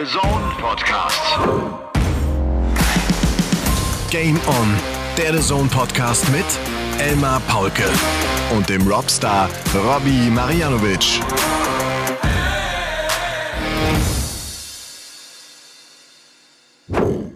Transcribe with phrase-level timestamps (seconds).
[0.00, 1.20] The Zone Podcast.
[4.10, 4.74] Game On,
[5.18, 6.46] der The Zone Podcast mit
[6.98, 7.84] Elmar Paulke
[8.56, 11.20] und dem Robstar Robbie Marianovic.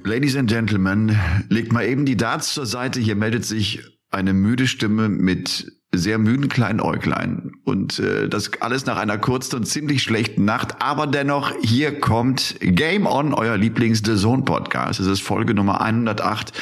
[0.05, 1.19] Ladies and Gentlemen,
[1.51, 2.99] legt mal eben die Darts zur Seite.
[2.99, 7.53] Hier meldet sich eine müde Stimme mit sehr müden kleinen Äuglein.
[7.65, 10.83] Und äh, das alles nach einer kurzen und ziemlich schlechten Nacht.
[10.83, 15.01] Aber dennoch, hier kommt Game On, euer Lieblings-The Zone Podcast.
[15.01, 16.53] Es ist Folge Nummer 108,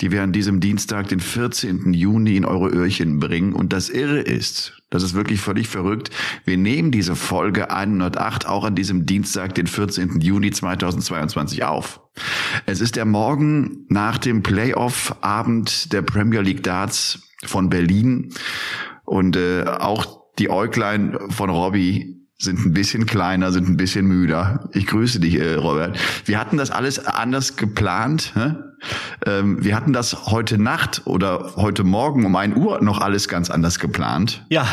[0.00, 1.92] die wir an diesem Dienstag, den 14.
[1.92, 3.52] Juni, in eure Öhrchen bringen.
[3.52, 6.10] Und das Irre ist, das ist wirklich völlig verrückt.
[6.44, 10.20] Wir nehmen diese Folge 108 auch an diesem Dienstag, den 14.
[10.20, 12.00] Juni 2022 auf.
[12.66, 18.32] Es ist der Morgen nach dem Playoff-Abend der Premier League Darts von Berlin
[19.04, 24.68] und äh, auch die Äuglein von Robbie sind ein bisschen kleiner, sind ein bisschen müder.
[24.72, 25.98] Ich grüße dich, äh, Robert.
[26.26, 28.32] Wir hatten das alles anders geplant.
[28.34, 28.54] Hä?
[29.24, 33.48] Ähm, wir hatten das heute Nacht oder heute Morgen um ein Uhr noch alles ganz
[33.50, 34.44] anders geplant.
[34.50, 34.68] Ja,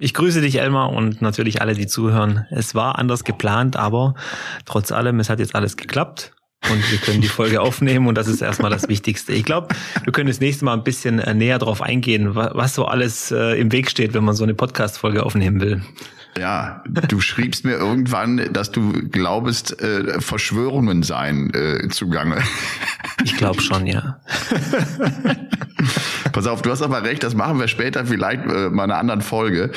[0.00, 2.46] ich grüße dich, Elmar, und natürlich alle, die zuhören.
[2.50, 4.14] Es war anders geplant, aber
[4.64, 6.32] trotz allem, es hat jetzt alles geklappt
[6.70, 9.32] und wir können die Folge aufnehmen und das ist erstmal das Wichtigste.
[9.32, 12.84] Ich glaube, wir können das nächste Mal ein bisschen äh, näher darauf eingehen, was so
[12.84, 15.82] alles äh, im Weg steht, wenn man so eine Podcast-Folge aufnehmen will.
[16.38, 22.42] Ja, du schriebst mir irgendwann, dass du glaubst, äh, Verschwörungen seien äh, zugange.
[23.24, 24.20] Ich glaube schon, ja.
[26.32, 28.98] Pass auf, du hast aber recht, das machen wir später vielleicht äh, mal in einer
[28.98, 29.70] anderen Folge,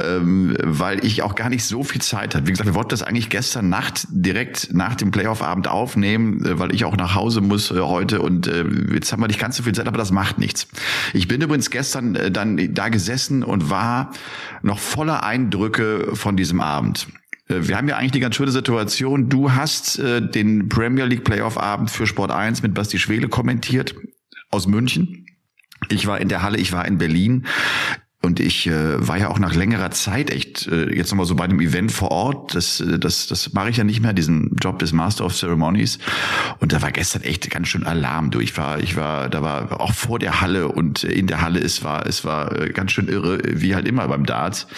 [0.00, 2.46] ähm, weil ich auch gar nicht so viel Zeit hatte.
[2.46, 6.74] Wie gesagt, wir wollten das eigentlich gestern Nacht direkt nach dem Playoff-Abend aufnehmen, äh, weil
[6.74, 9.62] ich auch nach Hause muss äh, heute und äh, jetzt haben wir nicht ganz so
[9.62, 10.68] viel Zeit, aber das macht nichts.
[11.12, 14.12] Ich bin übrigens gestern äh, dann da gesessen und war
[14.62, 17.06] noch voller Eindrücke von diesem Abend.
[17.48, 19.28] Äh, wir haben ja eigentlich die ganz schöne Situation.
[19.28, 23.94] Du hast äh, den Premier League Playoff Abend für Sport 1 mit Basti Schwele kommentiert
[24.50, 25.21] aus München.
[25.88, 27.46] Ich war in der Halle, ich war in Berlin.
[28.24, 31.42] Und ich äh, war ja auch nach längerer Zeit echt äh, jetzt nochmal so bei
[31.42, 32.54] einem Event vor Ort.
[32.54, 35.98] Das, äh, das, das mache ich ja nicht mehr, diesen Job des Master of Ceremonies.
[36.60, 38.44] Und da war gestern echt ganz schön Alarm durch.
[38.44, 41.82] Ich war, ich war, da war auch vor der Halle und in der Halle, es
[41.82, 44.68] war, es war äh, ganz schön irre, wie halt immer beim Darts.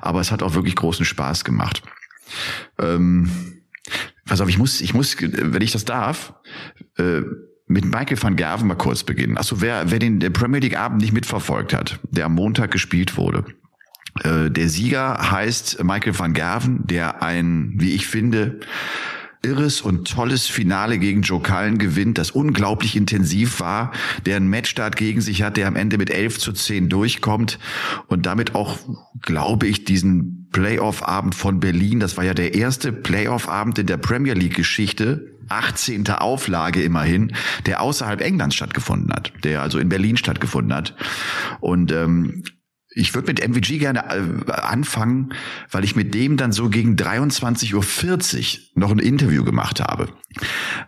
[0.00, 1.82] Aber es hat auch wirklich großen Spaß gemacht.
[2.76, 3.30] Ähm,
[4.26, 6.34] pass auf, ich muss, ich muss, wenn ich das darf,
[6.98, 7.22] äh,
[7.70, 9.38] mit Michael van Gerven mal kurz beginnen.
[9.38, 13.44] Achso, wer, wer den Premier League Abend nicht mitverfolgt hat, der am Montag gespielt wurde.
[14.24, 18.58] Äh, der Sieger heißt Michael van Gerven, der ein, wie ich finde,
[19.42, 23.92] irres und tolles Finale gegen Joe Cullen gewinnt, das unglaublich intensiv war,
[24.26, 27.58] der einen Matchstart gegen sich hat, der am Ende mit 11 zu 10 durchkommt
[28.08, 28.78] und damit auch,
[29.22, 34.34] glaube ich, diesen Playoff-Abend von Berlin, das war ja der erste Playoff-Abend in der Premier
[34.34, 36.08] League-Geschichte, 18.
[36.08, 37.34] Auflage immerhin,
[37.66, 40.94] der außerhalb Englands stattgefunden hat, der also in Berlin stattgefunden hat.
[41.60, 42.44] Und ähm,
[42.92, 45.32] ich würde mit MVG gerne äh, anfangen,
[45.70, 50.08] weil ich mit dem dann so gegen 23.40 Uhr noch ein Interview gemacht habe.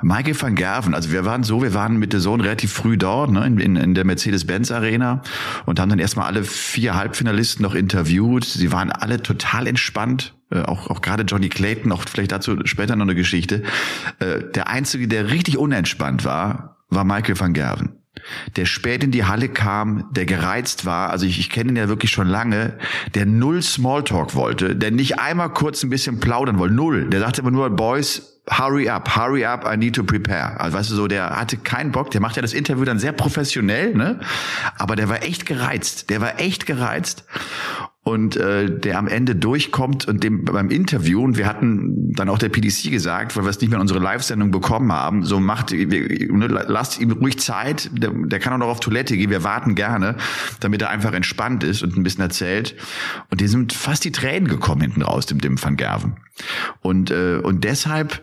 [0.03, 3.31] Michael van Gerven, also wir waren so, wir waren mit der Sohn relativ früh dort,
[3.31, 5.23] ne, in, in der Mercedes-Benz Arena
[5.65, 8.45] und haben dann erstmal alle vier Halbfinalisten noch interviewt.
[8.45, 12.97] Sie waren alle total entspannt, äh, auch, auch gerade Johnny Clayton, auch vielleicht dazu später
[12.97, 13.63] noch eine Geschichte.
[14.19, 18.02] Äh, der Einzige, der richtig unentspannt war, war Michael van Gerven
[18.57, 21.89] der spät in die Halle kam, der gereizt war, also ich, ich kenne ihn ja
[21.89, 22.79] wirklich schon lange,
[23.15, 27.09] der null Smalltalk wollte, der nicht einmal kurz ein bisschen plaudern wollte, null.
[27.11, 30.61] Der sagte immer nur, Boys, hurry up, hurry up, I need to prepare.
[30.61, 33.13] Also weißt du so, der hatte keinen Bock, der macht ja das Interview dann sehr
[33.13, 34.21] professionell, ne?
[34.79, 37.25] Aber der war echt gereizt, der war echt gereizt
[38.05, 42.39] und äh, der am Ende durchkommt und dem beim Interview und wir hatten dann auch
[42.39, 45.71] der PDC gesagt, weil wir es nicht mehr in unsere Live-Sendung bekommen haben, so macht
[45.71, 49.77] ne, lasst ihm ruhig Zeit, der, der kann auch noch auf Toilette gehen, wir warten
[49.77, 50.17] gerne,
[50.59, 52.75] damit er einfach entspannt ist und ein bisschen erzählt.
[53.31, 56.17] Und die sind fast die Tränen gekommen hinten raus dem dem Van Gerven.
[56.81, 58.23] Und äh, und deshalb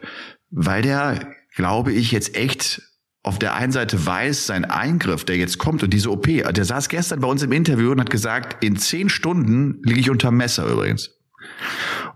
[0.52, 2.82] weil der glaube ich jetzt echt
[3.24, 6.90] auf der einen Seite weiß, sein Eingriff, der jetzt kommt und diese OP, der saß
[6.90, 10.66] gestern bei uns im Interview und hat gesagt, in zehn Stunden liege ich unter Messer
[10.68, 11.12] übrigens.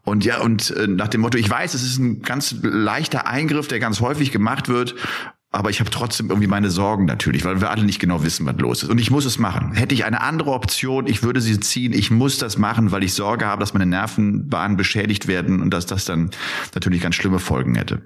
[0.03, 3.67] Und ja, und äh, nach dem Motto, ich weiß, es ist ein ganz leichter Eingriff,
[3.67, 4.95] der ganz häufig gemacht wird,
[5.53, 8.57] aber ich habe trotzdem irgendwie meine Sorgen natürlich, weil wir alle nicht genau wissen, was
[8.57, 8.89] los ist.
[8.89, 9.73] Und ich muss es machen.
[9.73, 11.93] Hätte ich eine andere Option, ich würde sie ziehen.
[11.93, 15.85] Ich muss das machen, weil ich Sorge habe, dass meine Nervenbahnen beschädigt werden und dass
[15.85, 16.31] das dann
[16.73, 18.01] natürlich ganz schlimme Folgen hätte.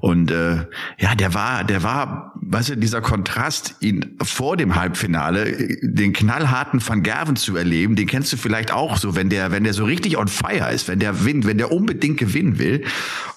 [0.00, 0.66] Und äh,
[0.98, 6.86] ja, der war, der war, weißt du, dieser Kontrast, ihn vor dem Halbfinale, den knallharten
[6.86, 9.84] Van Gerven zu erleben, den kennst du vielleicht auch so, wenn der, wenn der so
[9.84, 12.84] richtig on fire ist, wenn der winnt, wenn der unbedingt gewinnen will.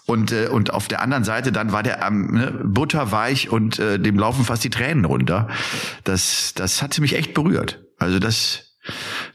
[0.06, 4.00] Und, äh, und auf der anderen Seite dann war der am ne, butterweich und äh,
[4.00, 5.48] dem laufen fast die Tränen runter.
[6.04, 7.84] Das, das hatte mich echt berührt.
[7.98, 8.65] Also das,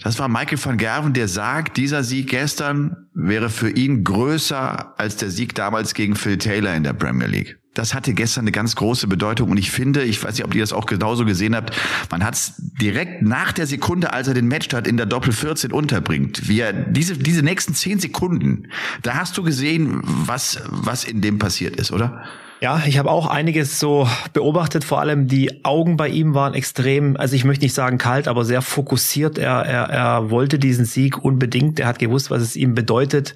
[0.02, 5.16] das war Michael van Gerven, der sagt, dieser Sieg gestern wäre für ihn größer als
[5.16, 7.60] der Sieg damals gegen Phil Taylor in der Premier League.
[7.74, 10.60] Das hatte gestern eine ganz große Bedeutung und ich finde, ich weiß nicht, ob ihr
[10.60, 11.76] das auch genauso gesehen habt,
[12.10, 15.70] man hat es direkt nach der Sekunde, als er den Matchstart in der Doppel 14
[15.70, 18.66] unterbringt, wie er diese, diese nächsten zehn Sekunden,
[19.02, 22.24] da hast du gesehen, was, was in dem passiert ist, oder?
[22.60, 24.84] Ja, ich habe auch einiges so beobachtet.
[24.84, 28.44] Vor allem die Augen bei ihm waren extrem, also ich möchte nicht sagen kalt, aber
[28.44, 29.38] sehr fokussiert.
[29.38, 31.80] Er, er, er wollte diesen Sieg unbedingt.
[31.80, 33.32] Er hat gewusst, was es ihm bedeutet,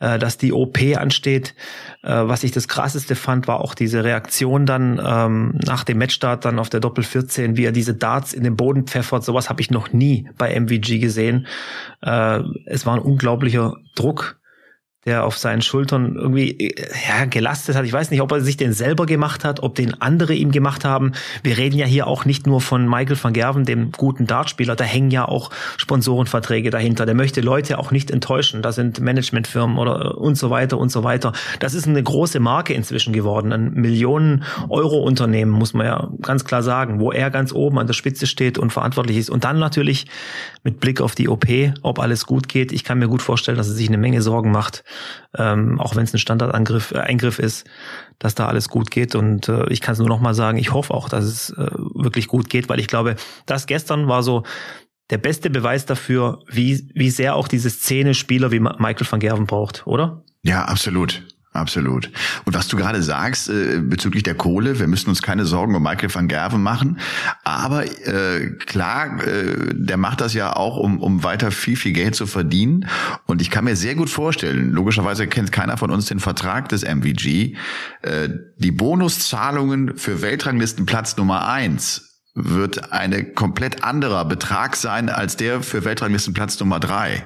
[0.00, 1.54] äh, dass die OP ansteht.
[2.02, 6.46] Äh, was ich das krasseste fand, war auch diese Reaktion dann ähm, nach dem Matchstart
[6.46, 9.24] dann auf der Doppel 14, wie er diese Darts in den Boden pfeffert.
[9.24, 11.46] Sowas habe ich noch nie bei MVG gesehen.
[12.00, 14.38] Äh, es war ein unglaublicher Druck
[15.04, 16.74] der auf seinen Schultern irgendwie äh,
[17.08, 17.84] ja, gelastet hat.
[17.84, 20.84] Ich weiß nicht, ob er sich den selber gemacht hat, ob den andere ihm gemacht
[20.84, 21.12] haben.
[21.42, 24.76] Wir reden ja hier auch nicht nur von Michael van Gerven, dem guten Dartspieler.
[24.76, 27.06] Da hängen ja auch Sponsorenverträge dahinter.
[27.06, 28.62] Der möchte Leute auch nicht enttäuschen.
[28.62, 31.32] Da sind Managementfirmen oder äh, und so weiter und so weiter.
[31.60, 33.52] Das ist eine große Marke inzwischen geworden.
[33.52, 37.86] Ein Millionen Euro Unternehmen, muss man ja ganz klar sagen, wo er ganz oben an
[37.86, 39.30] der Spitze steht und verantwortlich ist.
[39.30, 40.06] Und dann natürlich
[40.62, 41.46] mit Blick auf die OP,
[41.82, 42.72] ob alles gut geht.
[42.72, 44.84] Ich kann mir gut vorstellen, dass er sich eine Menge Sorgen macht
[45.36, 47.66] ähm, auch wenn es ein Standardangriff, äh, Eingriff ist,
[48.18, 49.14] dass da alles gut geht.
[49.14, 51.70] Und äh, ich kann es nur noch mal sagen, ich hoffe auch, dass es äh,
[51.94, 54.44] wirklich gut geht, weil ich glaube, das gestern war so
[55.10, 59.46] der beste Beweis dafür, wie, wie sehr auch diese Szene Spieler wie Michael van Gerven
[59.46, 60.22] braucht, oder?
[60.42, 61.22] Ja, absolut.
[61.54, 62.10] Absolut.
[62.44, 65.84] Und was du gerade sagst äh, bezüglich der Kohle, wir müssen uns keine Sorgen um
[65.84, 66.98] Michael van Gerven machen.
[67.44, 72.16] Aber äh, klar, äh, der macht das ja auch, um, um weiter viel, viel Geld
[72.16, 72.88] zu verdienen.
[73.26, 76.82] Und ich kann mir sehr gut vorstellen, logischerweise kennt keiner von uns den Vertrag des
[76.82, 77.54] MVG,
[78.02, 78.28] äh,
[78.58, 85.84] die Bonuszahlungen für Weltranglistenplatz Nummer eins wird eine komplett anderer Betrag sein als der für
[85.84, 87.24] Weltranglistenplatz Nummer drei.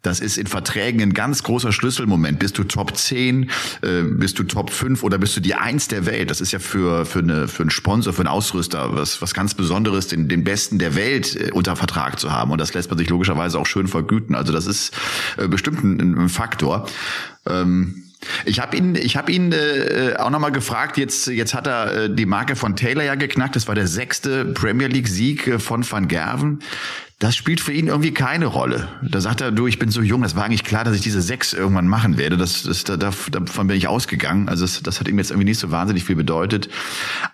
[0.00, 2.38] Das ist in Verträgen ein ganz großer Schlüsselmoment.
[2.38, 3.50] Bist du Top 10,
[3.82, 6.30] äh, bist du Top 5 oder bist du die Eins der Welt?
[6.30, 9.52] Das ist ja für, für, eine, für einen Sponsor, für einen Ausrüster was, was ganz
[9.52, 12.50] Besonderes, den, den Besten der Welt äh, unter Vertrag zu haben.
[12.50, 14.34] Und das lässt man sich logischerweise auch schön vergüten.
[14.34, 14.94] Also das ist
[15.36, 16.86] äh, bestimmt ein, ein Faktor.
[17.44, 18.07] Ähm,
[18.44, 20.96] ich habe ihn, ich habe ihn äh, auch nochmal gefragt.
[20.96, 23.56] Jetzt, jetzt hat er äh, die Marke von Taylor ja geknackt.
[23.56, 26.60] Das war der sechste Premier League Sieg äh, von Van Gerven.
[27.20, 28.86] Das spielt für ihn irgendwie keine Rolle.
[29.02, 31.20] Da sagt er, du, ich bin so jung, das war eigentlich klar, dass ich diese
[31.20, 32.36] sechs irgendwann machen werde.
[32.36, 34.48] Das, das, da, davon bin ich ausgegangen.
[34.48, 36.68] Also das, das hat ihm jetzt irgendwie nicht so wahnsinnig viel bedeutet.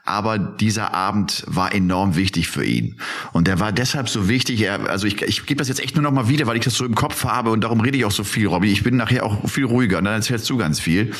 [0.06, 2.96] Aber dieser Abend war enorm wichtig für ihn.
[3.34, 4.62] Und der war deshalb so wichtig.
[4.62, 6.76] Er, also ich, ich gebe das jetzt echt nur noch mal wieder, weil ich das
[6.76, 8.72] so im Kopf habe und darum rede ich auch so viel, Robby.
[8.72, 11.12] Ich bin nachher auch viel ruhiger und dann erzählst du ganz viel.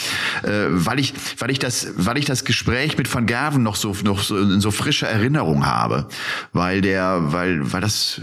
[0.42, 3.94] Äh, weil ich, weil ich das, weil ich das Gespräch mit Van Gerven noch so,
[4.04, 6.08] noch so in so frischer Erinnerung habe.
[6.54, 8.22] Weil der, weil, weil das,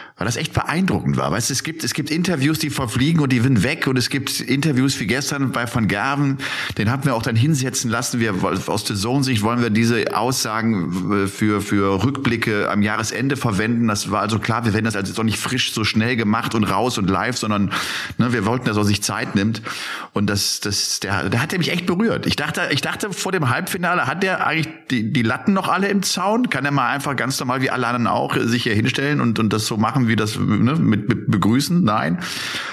[0.21, 1.31] weil das echt beeindruckend war.
[1.31, 4.39] Weißt es gibt, es gibt Interviews, die verfliegen und die sind weg und es gibt
[4.39, 6.37] Interviews wie gestern bei Van Gerven,
[6.77, 8.19] den hatten wir auch dann hinsetzen lassen.
[8.19, 8.35] Wir,
[8.67, 13.87] aus der Zone-Sicht wollen wir diese Aussagen äh, für, für Rückblicke am Jahresende verwenden.
[13.87, 16.99] Das war also klar, wir werden das also nicht frisch so schnell gemacht und raus
[16.99, 17.71] und live, sondern
[18.19, 19.63] ne, wir wollten, dass er sich Zeit nimmt.
[20.13, 22.27] Und das, das, der, der hat mich echt berührt.
[22.27, 25.87] Ich dachte, ich dachte vor dem Halbfinale, hat der eigentlich die, die Latten noch alle
[25.87, 26.51] im Zaun?
[26.51, 29.51] Kann er mal einfach ganz normal wie alle anderen auch sich hier hinstellen und, und
[29.51, 32.19] das so machen, wie das ne, mit, mit begrüßen, nein.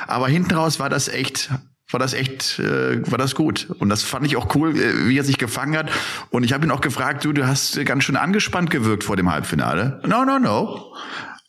[0.06, 1.50] Aber hinten raus war das echt
[1.90, 3.68] war das echt, äh, war das gut.
[3.78, 5.90] Und das fand ich auch cool, äh, wie er sich gefangen hat.
[6.28, 9.32] Und ich habe ihn auch gefragt, du, du hast ganz schön angespannt gewirkt vor dem
[9.32, 10.02] Halbfinale.
[10.06, 10.94] No, no, no.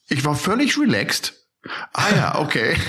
[0.08, 1.34] Ich war völlig relaxed.
[1.93, 2.77] Ah ja, okay.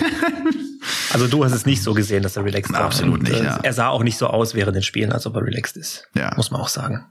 [1.13, 2.83] Also du hast es nicht so gesehen, dass er relaxed war.
[2.83, 3.35] Absolut nicht.
[3.35, 3.59] Äh, ja.
[3.63, 6.09] Er sah auch nicht so aus während den Spielen, als ob er relaxed ist.
[6.15, 6.33] Ja.
[6.37, 7.05] Muss man auch sagen.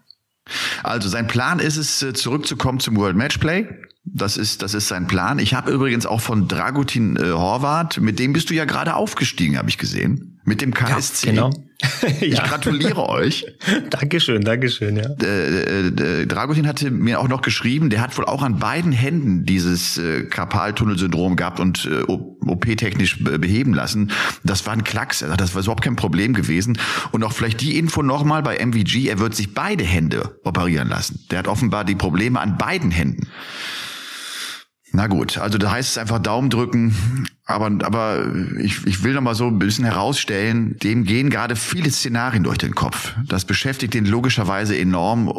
[0.83, 3.67] Also sein Plan ist es, äh, zurückzukommen zum World Matchplay.
[4.13, 5.39] Das ist, das ist sein Plan.
[5.39, 9.57] Ich habe übrigens auch von Dragutin äh, Horvath, mit dem bist du ja gerade aufgestiegen,
[9.57, 10.39] habe ich gesehen.
[10.45, 11.27] Mit dem KSC.
[11.27, 11.51] Ja, genau.
[12.19, 12.45] Ich ja.
[12.45, 13.45] gratuliere euch.
[13.89, 15.09] Dankeschön, Dankeschön, ja.
[15.21, 19.45] Äh, äh, Dragutin hatte mir auch noch geschrieben, der hat wohl auch an beiden Händen
[19.45, 24.11] dieses äh, Karpaltunnelsyndrom gehabt und äh, OP-technisch beheben lassen.
[24.43, 25.21] Das war ein Klacks.
[25.21, 26.77] Er sagt, das war überhaupt kein Problem gewesen.
[27.11, 31.25] Und auch vielleicht die Info nochmal bei MVG, er wird sich beide Hände operieren lassen.
[31.31, 33.27] Der hat offenbar die Probleme an beiden Händen.
[34.91, 37.27] Na gut, also da heißt es einfach Daumen drücken.
[37.49, 38.27] Aber, aber
[38.59, 42.59] ich, ich will noch mal so ein bisschen herausstellen, dem gehen gerade viele Szenarien durch
[42.59, 43.15] den Kopf.
[43.27, 45.31] Das beschäftigt ihn logischerweise enorm, äh,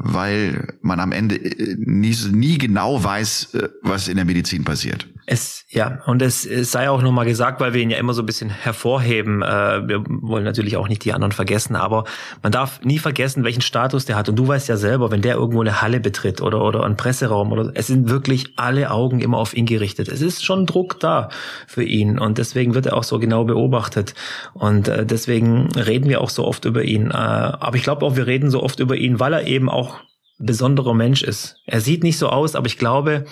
[0.00, 5.08] weil man am Ende äh, nie, nie genau weiß, äh, was in der Medizin passiert.
[5.24, 8.22] Es, ja, und es, es sei auch nochmal gesagt, weil wir ihn ja immer so
[8.22, 9.40] ein bisschen hervorheben.
[9.40, 12.04] Wir wollen natürlich auch nicht die anderen vergessen, aber
[12.44, 14.28] man darf nie vergessen, welchen Status der hat.
[14.28, 17.50] Und du weißt ja selber, wenn der irgendwo eine Halle betritt oder, oder einen Presseraum
[17.50, 20.08] oder, es sind wirklich alle Augen immer auf ihn gerichtet.
[20.08, 21.28] Es ist schon Druck da
[21.66, 24.14] für ihn und deswegen wird er auch so genau beobachtet.
[24.54, 27.10] Und äh, deswegen reden wir auch so oft über ihn.
[27.10, 29.98] Äh, aber ich glaube auch, wir reden so oft über ihn, weil er eben auch
[30.38, 31.56] besonderer Mensch ist.
[31.66, 33.24] Er sieht nicht so aus, aber ich glaube,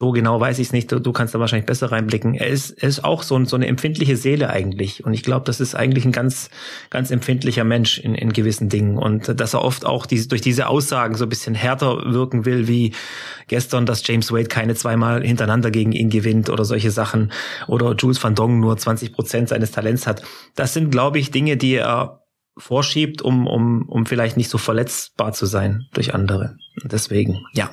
[0.00, 0.92] so genau weiß ich es nicht.
[0.92, 2.34] Du, du, kannst da wahrscheinlich besser reinblicken.
[2.34, 5.04] Er ist, er ist auch so, so eine empfindliche Seele eigentlich.
[5.04, 6.50] Und ich glaube, das ist eigentlich ein ganz,
[6.88, 8.96] ganz empfindlicher Mensch in, in gewissen Dingen.
[8.96, 12.68] Und dass er oft auch diese, durch diese Aussagen so ein bisschen härter wirken will,
[12.68, 12.94] wie
[13.48, 17.32] gestern, dass James Wade keine zweimal hintereinander gegen ihn gewinnt oder solche Sachen.
[17.66, 20.22] Oder Jules van Dong nur 20 Prozent seines Talents hat.
[20.54, 22.22] Das sind, glaube ich, Dinge, die er
[22.56, 26.56] vorschiebt, um, um, um vielleicht nicht so verletzbar zu sein durch andere.
[26.84, 27.70] Deswegen, ja.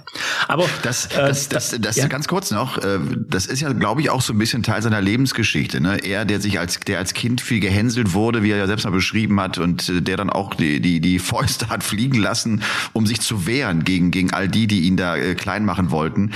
[0.48, 2.08] Aber das, äh, das, das, das, ja.
[2.08, 5.02] ganz kurz noch, äh, das ist ja, glaube ich, auch so ein bisschen Teil seiner
[5.02, 5.82] Lebensgeschichte.
[5.82, 5.98] Ne?
[6.04, 8.92] Er, der sich als, der als Kind viel gehänselt wurde, wie er ja selbst mal
[8.92, 13.06] beschrieben hat, und äh, der dann auch die, die, die Fäuste hat fliegen lassen, um
[13.06, 16.32] sich zu wehren gegen, gegen all die, die ihn da klein machen wollten.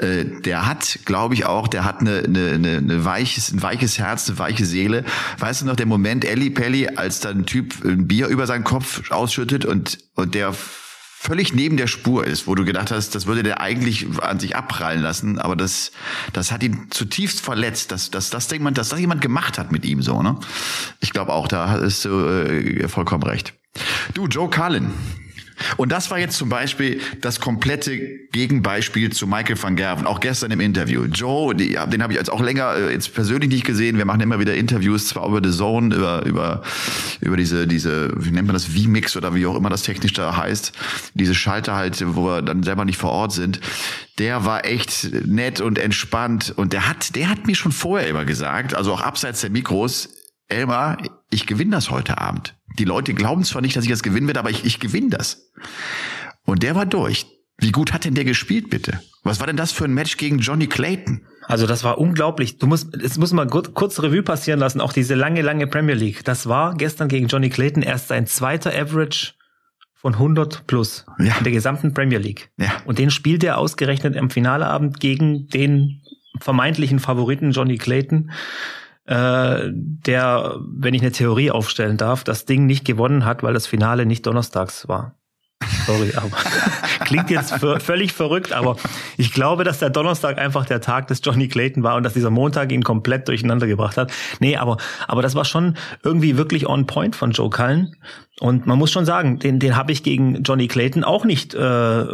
[0.00, 4.38] Der hat, glaube ich auch, der hat eine, eine, eine weiches, ein weiches Herz, eine
[4.38, 5.04] weiche Seele.
[5.38, 8.64] Weißt du noch, der Moment Ellie Pelli, als da ein Typ ein Bier über seinen
[8.64, 10.54] Kopf ausschüttet und, und der
[11.22, 14.56] völlig neben der Spur ist, wo du gedacht hast, das würde der eigentlich an sich
[14.56, 15.92] abprallen lassen, aber das,
[16.32, 19.84] das hat ihn zutiefst verletzt, dass, dass, dass, jemand, dass das jemand gemacht hat mit
[19.84, 20.36] ihm so, ne?
[20.98, 23.54] Ich glaube auch, da ist du äh, vollkommen recht.
[24.14, 24.90] Du, Joe Carlin,
[25.76, 27.98] und das war jetzt zum Beispiel das komplette
[28.32, 31.04] Gegenbeispiel zu Michael van Gerven, auch gestern im Interview.
[31.04, 33.98] Joe, die, den habe ich jetzt auch länger äh, jetzt persönlich nicht gesehen.
[33.98, 36.62] Wir machen immer wieder Interviews, zwar über The Zone, über, über,
[37.20, 40.36] über diese, diese, wie nennt man das, V-Mix oder wie auch immer das technisch da
[40.36, 40.72] heißt,
[41.14, 43.60] diese Schalter halt, wo wir dann selber nicht vor Ort sind.
[44.18, 48.24] Der war echt nett und entspannt und der hat, der hat mir schon vorher immer
[48.24, 50.10] gesagt, also auch abseits der Mikros,
[50.48, 50.98] Elmar,
[51.30, 52.54] ich gewinne das heute Abend.
[52.78, 55.50] Die Leute glauben zwar nicht, dass ich das gewinnen werde, aber ich, ich gewinne das.
[56.44, 57.26] Und der war durch.
[57.58, 59.00] Wie gut hat denn der gespielt, bitte?
[59.22, 61.26] Was war denn das für ein Match gegen Johnny Clayton?
[61.46, 62.58] Also das war unglaublich.
[62.58, 65.94] Du musst, es muss mal kurz, kurz Revue passieren lassen, auch diese lange, lange Premier
[65.94, 66.24] League.
[66.24, 69.34] Das war gestern gegen Johnny Clayton erst sein zweiter Average
[69.94, 71.36] von 100 plus ja.
[71.38, 72.50] in der gesamten Premier League.
[72.56, 72.72] Ja.
[72.84, 76.02] Und den spielt er ausgerechnet am Finaleabend gegen den
[76.40, 78.32] vermeintlichen Favoriten Johnny Clayton
[79.04, 83.66] äh, der, wenn ich eine Theorie aufstellen darf, das Ding nicht gewonnen hat, weil das
[83.66, 85.16] Finale nicht donnerstags war.
[85.86, 86.36] Sorry, aber
[87.04, 88.76] klingt jetzt völlig verrückt, aber
[89.16, 92.30] ich glaube, dass der Donnerstag einfach der Tag des Johnny Clayton war und dass dieser
[92.30, 94.12] Montag ihn komplett durcheinander gebracht hat.
[94.40, 94.76] Nee, aber,
[95.08, 97.96] aber das war schon irgendwie wirklich on point von Joe Cullen.
[98.40, 102.04] Und man muss schon sagen, den, den habe ich gegen Johnny Clayton auch nicht äh,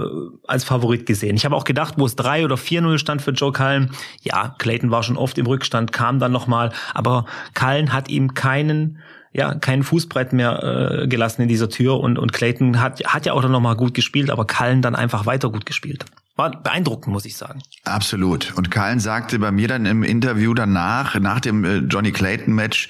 [0.46, 1.36] als Favorit gesehen.
[1.36, 4.90] Ich habe auch gedacht, wo es 3 oder 4-0 stand für Joe Cullen, ja, Clayton
[4.90, 8.98] war schon oft im Rückstand, kam dann nochmal, aber Cullen hat ihm keinen
[9.32, 10.62] ja kein Fußbrett mehr
[11.02, 13.74] äh, gelassen in dieser Tür und und Clayton hat hat ja auch dann noch mal
[13.74, 16.04] gut gespielt, aber Kallen dann einfach weiter gut gespielt.
[16.36, 17.60] War beeindruckend, muss ich sagen.
[17.84, 18.54] Absolut.
[18.56, 22.88] Und Kallen sagte bei mir dann im Interview danach, nach dem äh, Johnny Clayton Match,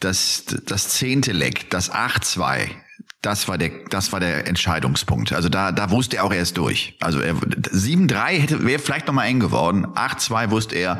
[0.00, 2.70] dass das zehnte Leck, das 8-2,
[3.22, 5.32] das war der, das war der Entscheidungspunkt.
[5.34, 6.96] Also da, da wusste er auch erst durch.
[7.00, 9.86] Also er 7-3 hätte wäre vielleicht noch mal eng geworden.
[9.86, 10.98] 8-2 wusste er,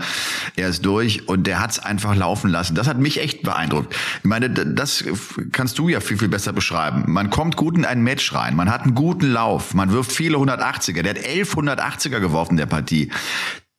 [0.55, 2.75] er ist durch und der hat es einfach laufen lassen.
[2.75, 3.97] Das hat mich echt beeindruckt.
[4.19, 5.03] Ich meine, das
[5.53, 7.05] kannst du ja viel viel besser beschreiben.
[7.07, 10.37] Man kommt gut in ein Match rein, man hat einen guten Lauf, man wirft viele
[10.37, 11.03] 180er.
[11.03, 13.11] Der hat 11 180er geworfen der Partie.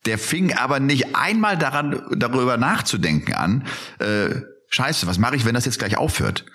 [0.04, 3.64] Der fing aber nicht einmal daran, darüber nachzudenken an.
[4.00, 4.42] Äh,
[4.74, 6.46] Scheiße, was mache ich, wenn das jetzt gleich aufhört?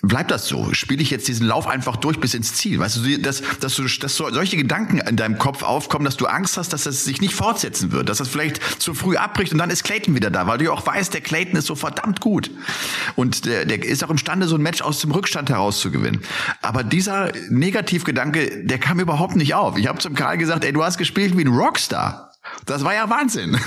[0.00, 0.72] Bleibt das so?
[0.72, 2.78] Spiele ich jetzt diesen Lauf einfach durch bis ins Ziel?
[2.78, 6.56] Weißt du, dass, dass, du, dass solche Gedanken in deinem Kopf aufkommen, dass du Angst
[6.56, 9.68] hast, dass das sich nicht fortsetzen wird, dass das vielleicht zu früh abbricht und dann
[9.68, 12.50] ist Clayton wieder da, weil du ja auch weißt, der Clayton ist so verdammt gut.
[13.14, 16.22] Und der, der ist auch imstande, so ein Match aus dem Rückstand heraus zu gewinnen.
[16.62, 19.76] Aber dieser Negativgedanke, der kam überhaupt nicht auf.
[19.76, 22.29] Ich habe zum Karl gesagt, ey, du hast gespielt wie ein Rockstar.
[22.66, 23.52] Das war ja Wahnsinn.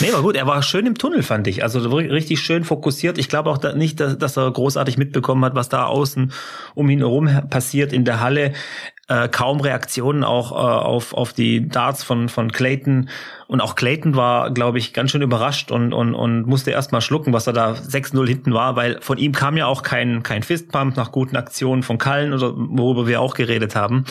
[0.00, 0.36] nee, war gut.
[0.36, 1.62] Er war schön im Tunnel, fand ich.
[1.62, 3.18] Also richtig schön fokussiert.
[3.18, 6.32] Ich glaube auch nicht, dass, dass er großartig mitbekommen hat, was da außen
[6.74, 8.52] um ihn herum passiert in der Halle.
[9.08, 13.08] Äh, kaum Reaktionen auch äh, auf, auf die Darts von, von Clayton.
[13.46, 17.00] Und auch Clayton war, glaube ich, ganz schön überrascht und, und, und musste erst mal
[17.00, 20.42] schlucken, was er da 6-0 hinten war, weil von ihm kam ja auch kein, kein
[20.42, 24.04] Fistpump nach guten Aktionen von Kallen oder worüber wir auch geredet haben.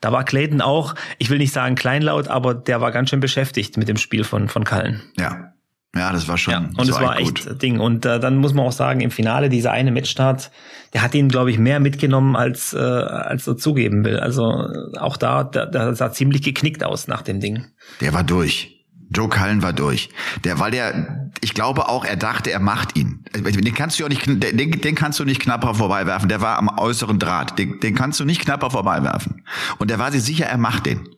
[0.00, 3.78] Da war Clayton auch, ich will nicht sagen kleinlaut, aber der war ganz schön beschäftigt
[3.78, 5.02] mit dem Spiel von, von Kallen.
[5.16, 5.53] Ja,
[5.94, 6.52] ja, das war schon.
[6.52, 7.62] Ja, und es war echt gut.
[7.62, 7.80] Ding.
[7.80, 10.50] Und äh, dann muss man auch sagen, im Finale dieser eine Matchstart,
[10.92, 14.18] der hat ihn, glaube ich, mehr mitgenommen, als äh, als er zugeben will.
[14.18, 17.66] Also auch da, da, da sah ziemlich geknickt aus nach dem Ding.
[18.00, 18.73] Der war durch.
[19.14, 20.10] Joe Cullen war durch.
[20.44, 23.24] Der, weil der, ich glaube auch, er dachte, er macht ihn.
[23.34, 26.28] Den kannst du auch nicht, den, den kannst du nicht knapper vorbeiwerfen.
[26.28, 27.58] Der war am äußeren Draht.
[27.58, 29.42] Den, den kannst du nicht knapper vorbeiwerfen.
[29.78, 31.08] Und der war sich sicher, er macht den.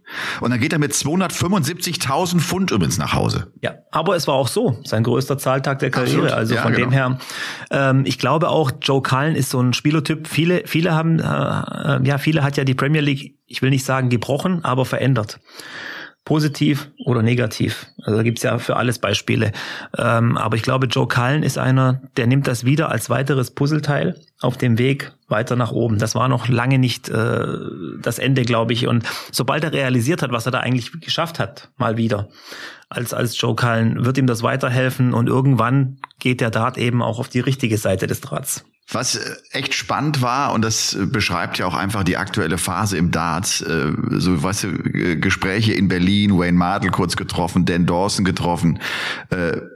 [0.40, 3.52] Und dann geht er mit 275.000 Pfund übrigens nach Hause.
[3.60, 6.22] Ja, aber es war auch so, sein größter Zahltag der Karriere.
[6.22, 6.32] Absolut.
[6.32, 6.86] Also ja, von genau.
[6.86, 7.18] dem her,
[7.70, 10.28] ähm, ich glaube auch, Joe Cullen ist so ein Spielertyp.
[10.28, 13.84] Viele, viele haben, äh, äh ja, viele hat ja die Premier League, ich will nicht
[13.84, 15.40] sagen gebrochen, aber verändert
[16.26, 17.86] positiv oder negativ.
[18.02, 19.52] Also da gibt's ja für alles Beispiele.
[19.96, 24.20] Ähm, aber ich glaube, Joe Cullen ist einer, der nimmt das wieder als weiteres Puzzleteil
[24.40, 25.98] auf dem Weg weiter nach oben.
[25.98, 27.46] Das war noch lange nicht äh,
[28.02, 28.88] das Ende, glaube ich.
[28.88, 32.28] Und sobald er realisiert hat, was er da eigentlich geschafft hat, mal wieder,
[32.88, 37.20] als, als Joe Cullen, wird ihm das weiterhelfen und irgendwann geht der Dart eben auch
[37.20, 38.64] auf die richtige Seite des Drahts.
[38.90, 42.96] Was äh, echt spannend war, und das äh, beschreibt ja auch einfach die aktuelle Phase
[42.96, 48.24] im Darts, äh, so weißt du, Gespräche in Berlin, Wayne Mardell kurz getroffen, Dan Dawson
[48.24, 48.78] getroffen,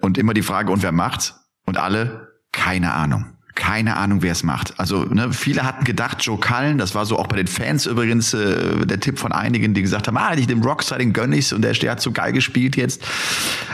[0.00, 1.34] und immer die Frage, und wer macht's?
[1.64, 3.26] Und alle, keine Ahnung
[3.60, 4.80] keine Ahnung, wer es macht.
[4.80, 8.32] Also ne, viele hatten gedacht, Joe Cullen, das war so auch bei den Fans übrigens
[8.32, 11.60] äh, der Tipp von einigen, die gesagt haben, ah, dem Rockstar, den gönn ich's und
[11.60, 13.02] der, der hat so geil gespielt jetzt.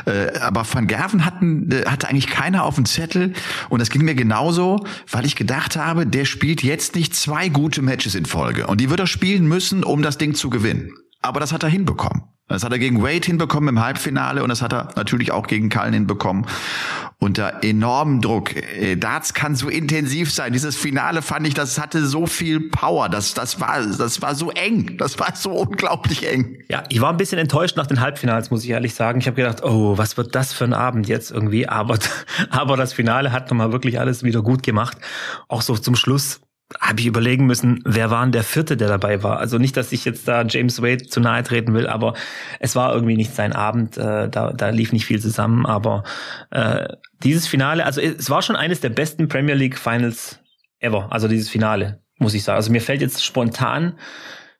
[0.04, 3.32] Äh, aber Van Gerven hatten, äh, hatte eigentlich keiner auf dem Zettel
[3.68, 7.80] und das ging mir genauso, weil ich gedacht habe, der spielt jetzt nicht zwei gute
[7.80, 10.90] Matches in Folge und die wird er spielen müssen, um das Ding zu gewinnen.
[11.22, 12.24] Aber das hat er hinbekommen.
[12.48, 15.68] Das hat er gegen Wade hinbekommen im Halbfinale und das hat er natürlich auch gegen
[15.68, 16.46] Cullen hinbekommen.
[17.18, 18.54] Unter enormem Druck.
[18.54, 20.52] Äh, Darts kann so intensiv sein.
[20.52, 23.08] Dieses Finale fand ich, das hatte so viel Power.
[23.08, 24.96] Das, das war, das war so eng.
[24.98, 26.58] Das war so unglaublich eng.
[26.68, 29.18] Ja, ich war ein bisschen enttäuscht nach den Halbfinals, muss ich ehrlich sagen.
[29.18, 31.68] Ich habe gedacht, oh, was wird das für ein Abend jetzt irgendwie?
[31.68, 31.98] Aber,
[32.50, 34.98] aber das Finale hat nochmal wirklich alles wieder gut gemacht.
[35.48, 36.40] Auch so zum Schluss
[36.80, 39.38] habe ich überlegen müssen, wer war denn der vierte, der dabei war.
[39.38, 42.14] Also nicht, dass ich jetzt da James Wade zu nahe treten will, aber
[42.58, 43.96] es war irgendwie nicht sein Abend.
[43.96, 45.64] Äh, da, da lief nicht viel zusammen.
[45.64, 46.02] Aber
[46.50, 46.88] äh,
[47.22, 50.40] dieses Finale, also es war schon eines der besten Premier League Finals
[50.80, 51.06] ever.
[51.10, 52.56] Also dieses Finale, muss ich sagen.
[52.56, 53.94] Also mir fällt jetzt spontan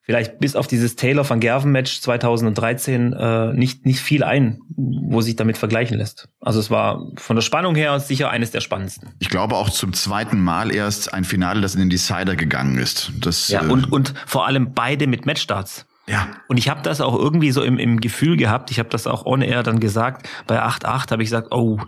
[0.06, 5.20] vielleicht bis auf dieses Taylor van Gerven Match 2013 äh, nicht nicht viel ein, wo
[5.20, 6.28] sich damit vergleichen lässt.
[6.40, 9.10] Also es war von der Spannung her sicher eines der spannendsten.
[9.18, 13.10] Ich glaube auch zum zweiten Mal erst ein Finale, das in den Decider gegangen ist.
[13.20, 15.86] Das, ja, äh, und und vor allem beide mit Matchstarts.
[16.08, 16.28] Ja.
[16.46, 19.26] Und ich habe das auch irgendwie so im, im Gefühl gehabt, ich habe das auch
[19.26, 21.80] ohne er dann gesagt, bei 8-8 habe ich gesagt, oh,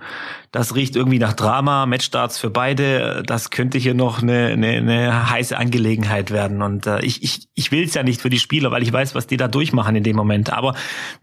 [0.51, 5.31] das riecht irgendwie nach Drama, Matchstarts für beide, das könnte hier noch eine, eine, eine
[5.31, 6.63] heiße Angelegenheit werden.
[6.63, 9.15] Und äh, ich, ich, ich will es ja nicht für die Spieler, weil ich weiß,
[9.15, 10.53] was die da durchmachen in dem Moment.
[10.53, 10.75] Aber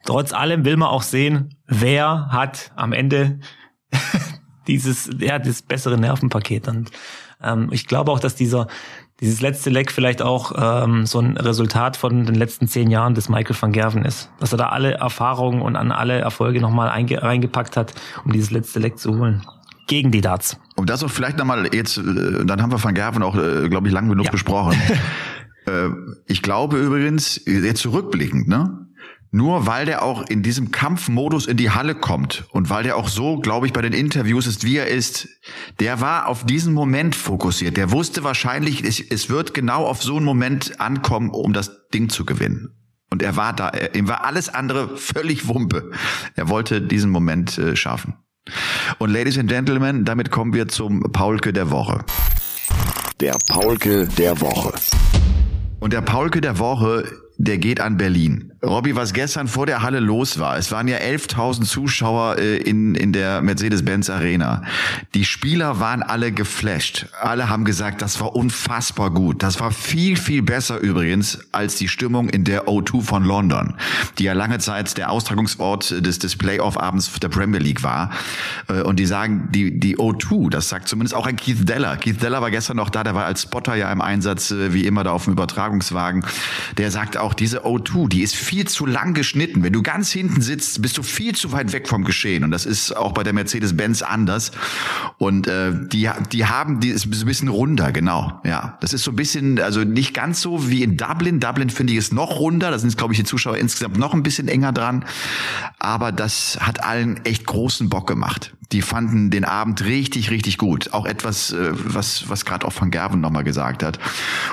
[0.06, 3.40] trotz allem will man auch sehen, wer hat am Ende
[4.68, 6.70] dieses, ja, das bessere Nervenpaket.
[6.70, 6.92] Und
[7.44, 8.68] ähm, ich glaube auch, dass dieser
[9.22, 13.30] dieses letzte Leck vielleicht auch ähm, so ein Resultat von den letzten zehn Jahren des
[13.30, 14.30] Michael van Gerven ist.
[14.40, 17.94] Dass er da alle Erfahrungen und an alle Erfolge nochmal reingepackt hat,
[18.26, 19.46] um dieses letzte Leck zu holen.
[19.88, 20.60] Gegen die Darts.
[20.76, 23.88] Und das auch vielleicht nochmal jetzt, äh, dann haben wir van Gerven auch, äh, glaube
[23.88, 24.32] ich, lang genug ja.
[24.32, 24.80] besprochen.
[25.68, 25.90] Äh,
[26.28, 28.85] ich glaube übrigens, jetzt zurückblickend, ne?
[29.36, 33.10] Nur weil der auch in diesem Kampfmodus in die Halle kommt und weil der auch
[33.10, 35.28] so, glaube ich, bei den Interviews ist, wie er ist,
[35.82, 37.76] der war auf diesen Moment fokussiert.
[37.76, 42.08] Der wusste wahrscheinlich, es, es wird genau auf so einen Moment ankommen, um das Ding
[42.08, 42.78] zu gewinnen.
[43.12, 45.92] Und er war da, ihm war alles andere völlig Wumpe.
[46.36, 48.14] Er wollte diesen Moment äh, schaffen.
[49.00, 52.06] Und Ladies and Gentlemen, damit kommen wir zum Paulke der Woche.
[53.20, 54.72] Der Paulke der Woche.
[55.82, 57.04] Und der Paulke der Woche
[57.38, 58.54] der geht an Berlin.
[58.66, 62.96] Robby, was gestern vor der Halle los war, es waren ja 11.000 Zuschauer äh, in,
[62.96, 64.64] in der Mercedes-Benz Arena.
[65.14, 67.06] Die Spieler waren alle geflasht.
[67.22, 69.44] Alle haben gesagt, das war unfassbar gut.
[69.44, 73.76] Das war viel, viel besser übrigens als die Stimmung in der O2 von London,
[74.18, 78.10] die ja lange Zeit der Austragungsort des, des Playoff-Abends der Premier League war.
[78.68, 81.98] Äh, und die sagen, die, die O2, das sagt zumindest auch ein Keith Deller.
[81.98, 84.88] Keith Deller war gestern noch da, der war als Spotter ja im Einsatz, äh, wie
[84.88, 86.26] immer da auf dem Übertragungswagen.
[86.78, 89.64] Der sagt auch, diese O2, die ist viel viel zu lang geschnitten.
[89.64, 92.46] Wenn du ganz hinten sitzt, bist du viel zu weit weg vom Geschehen.
[92.46, 94.52] Und das ist auch bei der Mercedes-Benz anders.
[95.18, 98.40] Und äh, die, die haben, die ist ein bisschen runder, genau.
[98.46, 101.42] Ja, das ist so ein bisschen, also nicht ganz so wie in Dublin.
[101.42, 102.72] Dublin finde ich ist noch runder.
[102.72, 105.04] Da sind, glaube ich, die Zuschauer insgesamt noch ein bisschen enger dran.
[105.78, 110.94] Aber das hat allen echt großen Bock gemacht die fanden den Abend richtig, richtig gut.
[110.94, 114.00] Auch etwas, äh, was, was gerade auch Van Gerven nochmal gesagt hat.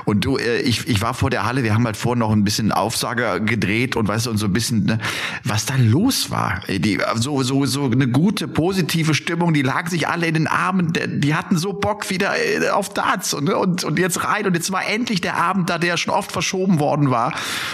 [0.04, 2.44] Und du, äh, ich, ich war vor der Halle, wir haben halt vorher noch ein
[2.44, 4.98] bisschen Aufsager gedreht und weißt du, und so ein bisschen, ne,
[5.44, 6.60] was da los war.
[6.68, 10.92] Die, so, so, so eine gute, positive Stimmung, die lagen sich alle in den Armen,
[10.92, 14.46] die hatten so Bock wieder äh, auf Darts und, und, und jetzt rein.
[14.46, 17.32] Und jetzt war endlich der Abend da, der schon oft verschoben worden war.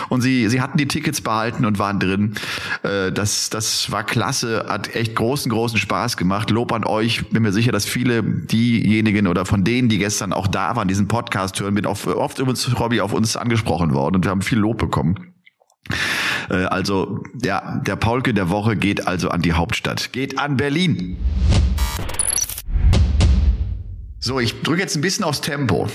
[0.09, 2.35] Und sie, sie hatten die Tickets behalten und waren drin.
[2.83, 6.51] Das, das war klasse, hat echt großen, großen Spaß gemacht gemacht.
[6.51, 7.31] Lob an euch.
[7.31, 11.09] Bin mir sicher, dass viele diejenigen oder von denen, die gestern auch da waren, diesen
[11.09, 14.59] Podcast hören, bin oft, oft übrigens, Robby, auf uns angesprochen worden und wir haben viel
[14.59, 15.33] Lob bekommen.
[16.51, 20.13] Äh, also, ja, der Paulke der Woche geht also an die Hauptstadt.
[20.13, 21.17] Geht an Berlin.
[24.21, 25.87] So, ich drücke jetzt ein bisschen aufs Tempo.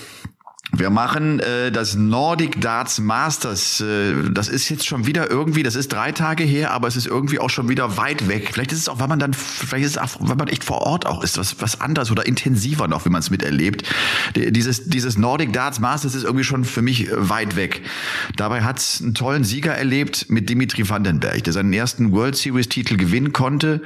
[0.75, 3.79] Wir machen äh, das Nordic Darts Masters.
[3.79, 7.05] Äh, das ist jetzt schon wieder irgendwie, das ist drei Tage her, aber es ist
[7.05, 8.49] irgendwie auch schon wieder weit weg.
[8.51, 10.81] Vielleicht ist es auch, weil man dann, vielleicht ist es auch, weil man echt vor
[10.81, 13.83] Ort auch ist, was, was anders oder intensiver noch, wie man es miterlebt.
[14.35, 17.83] Dieses, dieses Nordic Darts Masters ist irgendwie schon für mich äh, weit weg.
[18.35, 22.67] Dabei hat es einen tollen Sieger erlebt mit Dimitri Vandenberg, der seinen ersten World Series
[22.67, 23.81] Titel gewinnen konnte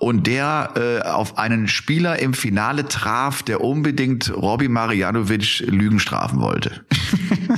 [0.00, 6.40] und der äh, auf einen Spieler im Finale traf, der unbedingt Robbie Marianovic Lügen strafen
[6.40, 6.80] wollte.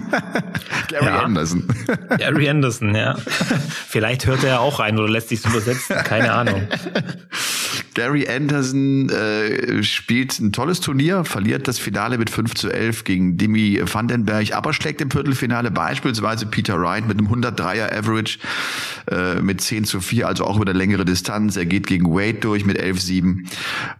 [0.88, 1.22] Gary ja.
[1.22, 1.68] Anderson.
[2.18, 3.14] Gary Anderson, ja.
[3.88, 5.96] Vielleicht hört er auch rein oder lässt sich übersetzen.
[6.04, 6.62] Keine Ahnung.
[7.94, 13.36] Gary Anderson äh, spielt ein tolles Turnier, verliert das Finale mit 5 zu 11 gegen
[13.36, 18.38] Dimi Vandenberg, aber schlägt im Viertelfinale beispielsweise Peter Wright mit einem 103er Average
[19.10, 21.56] äh, mit 10 zu 4, also auch über eine längere Distanz.
[21.56, 23.46] Er geht gegen Wade durch mit 11-7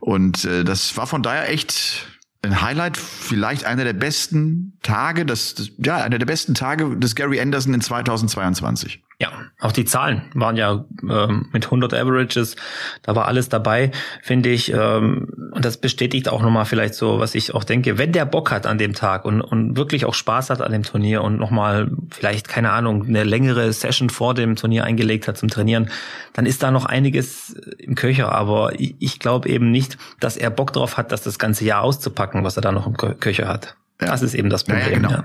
[0.01, 2.07] und äh, das war von daher echt
[2.43, 7.15] ein Highlight, vielleicht einer der besten Tage, das, das ja, einer der besten Tage des
[7.15, 9.03] Gary Anderson in 2022.
[9.19, 12.57] Ja, auch die Zahlen waren ja ähm, mit 100 Averages,
[13.03, 14.73] da war alles dabei, finde ich.
[14.73, 18.51] Ähm, und das bestätigt auch nochmal vielleicht so, was ich auch denke, wenn der Bock
[18.51, 21.91] hat an dem Tag und, und wirklich auch Spaß hat an dem Turnier und nochmal
[22.11, 25.91] vielleicht, keine Ahnung, eine längere Session vor dem Turnier eingelegt hat zum Trainieren,
[26.33, 28.33] dann ist da noch einiges im Köcher.
[28.33, 31.83] Aber ich, ich glaube eben nicht, dass er Bock drauf hat, das das ganze Jahr
[31.83, 33.77] auszupacken, was er da noch im Köcher hat.
[34.01, 34.09] Ja.
[34.09, 34.85] Das ist eben das Problem.
[34.85, 35.11] Ja, ja, genau.
[35.11, 35.25] ja.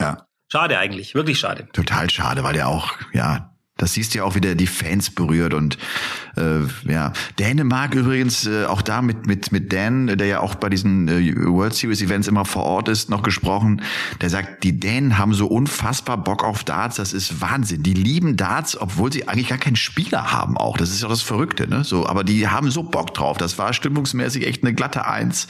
[0.00, 0.27] ja.
[0.50, 1.68] Schade eigentlich, wirklich schade.
[1.72, 5.10] Total schade, weil der auch, ja, das siehst du ja auch, wie der die Fans
[5.10, 5.78] berührt und
[6.38, 7.12] äh, ja.
[7.38, 11.34] Dänemark übrigens äh, auch da mit mit mit Dan, der ja auch bei diesen äh,
[11.36, 13.82] World Series Events immer vor Ort ist, noch gesprochen.
[14.20, 17.82] Der sagt, die Dänen haben so unfassbar Bock auf Darts, das ist Wahnsinn.
[17.82, 20.76] Die lieben Darts, obwohl sie eigentlich gar keinen Spieler haben auch.
[20.76, 21.84] Das ist ja das Verrückte, ne?
[21.84, 23.36] So, aber die haben so Bock drauf.
[23.38, 25.48] Das war stimmungsmäßig echt eine glatte Eins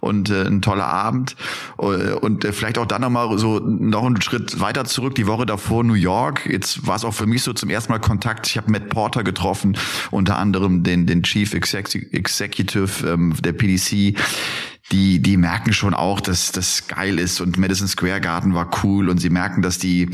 [0.00, 1.36] und äh, ein toller Abend
[1.78, 5.14] äh, und äh, vielleicht auch dann noch mal so noch einen Schritt weiter zurück.
[5.14, 6.46] Die Woche davor New York.
[6.46, 8.46] Jetzt war es auch für mich so zum ersten Mal Kontakt.
[8.46, 9.76] Ich habe Matt Porter getroffen,
[10.16, 14.18] unter anderem den, den Chief Executive ähm, der PDC
[14.92, 19.08] die, die merken schon auch, dass das geil ist und Madison Square Garden war cool
[19.08, 20.10] und sie merken, dass die,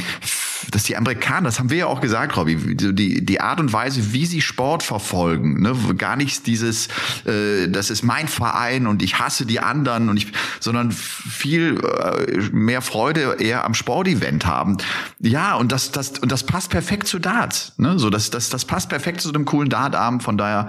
[0.70, 4.14] dass die Amerikaner, das haben wir ja auch gesagt, Robby, die, die Art und Weise,
[4.14, 6.88] wie sie Sport verfolgen, ne, gar nicht dieses,
[7.26, 12.38] äh, das ist mein Verein und ich hasse die anderen und ich, sondern viel äh,
[12.52, 14.78] mehr Freude eher am Sportevent haben.
[15.20, 18.64] Ja, und das, das, und das passt perfekt zu Darts, ne, so das, das, das
[18.64, 20.68] passt perfekt zu einem coolen Dartabend, von daher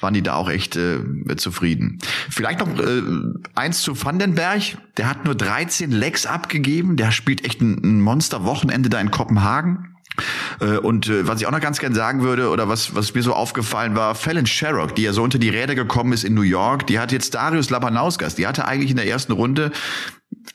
[0.00, 0.98] waren die da auch echt äh,
[1.36, 1.98] zufrieden.
[2.30, 3.02] Vielleicht noch, äh,
[3.54, 8.88] eins zu Vandenberg, der hat nur 13 Legs abgegeben, der spielt echt ein, ein Monster-Wochenende
[8.88, 9.96] da in Kopenhagen.
[10.60, 13.22] Äh, und äh, was ich auch noch ganz gern sagen würde, oder was, was mir
[13.22, 16.42] so aufgefallen war, Fallon Sherrock, die ja so unter die Räder gekommen ist in New
[16.42, 19.72] York, die hat jetzt Darius Labanauskas, die hatte eigentlich in der ersten Runde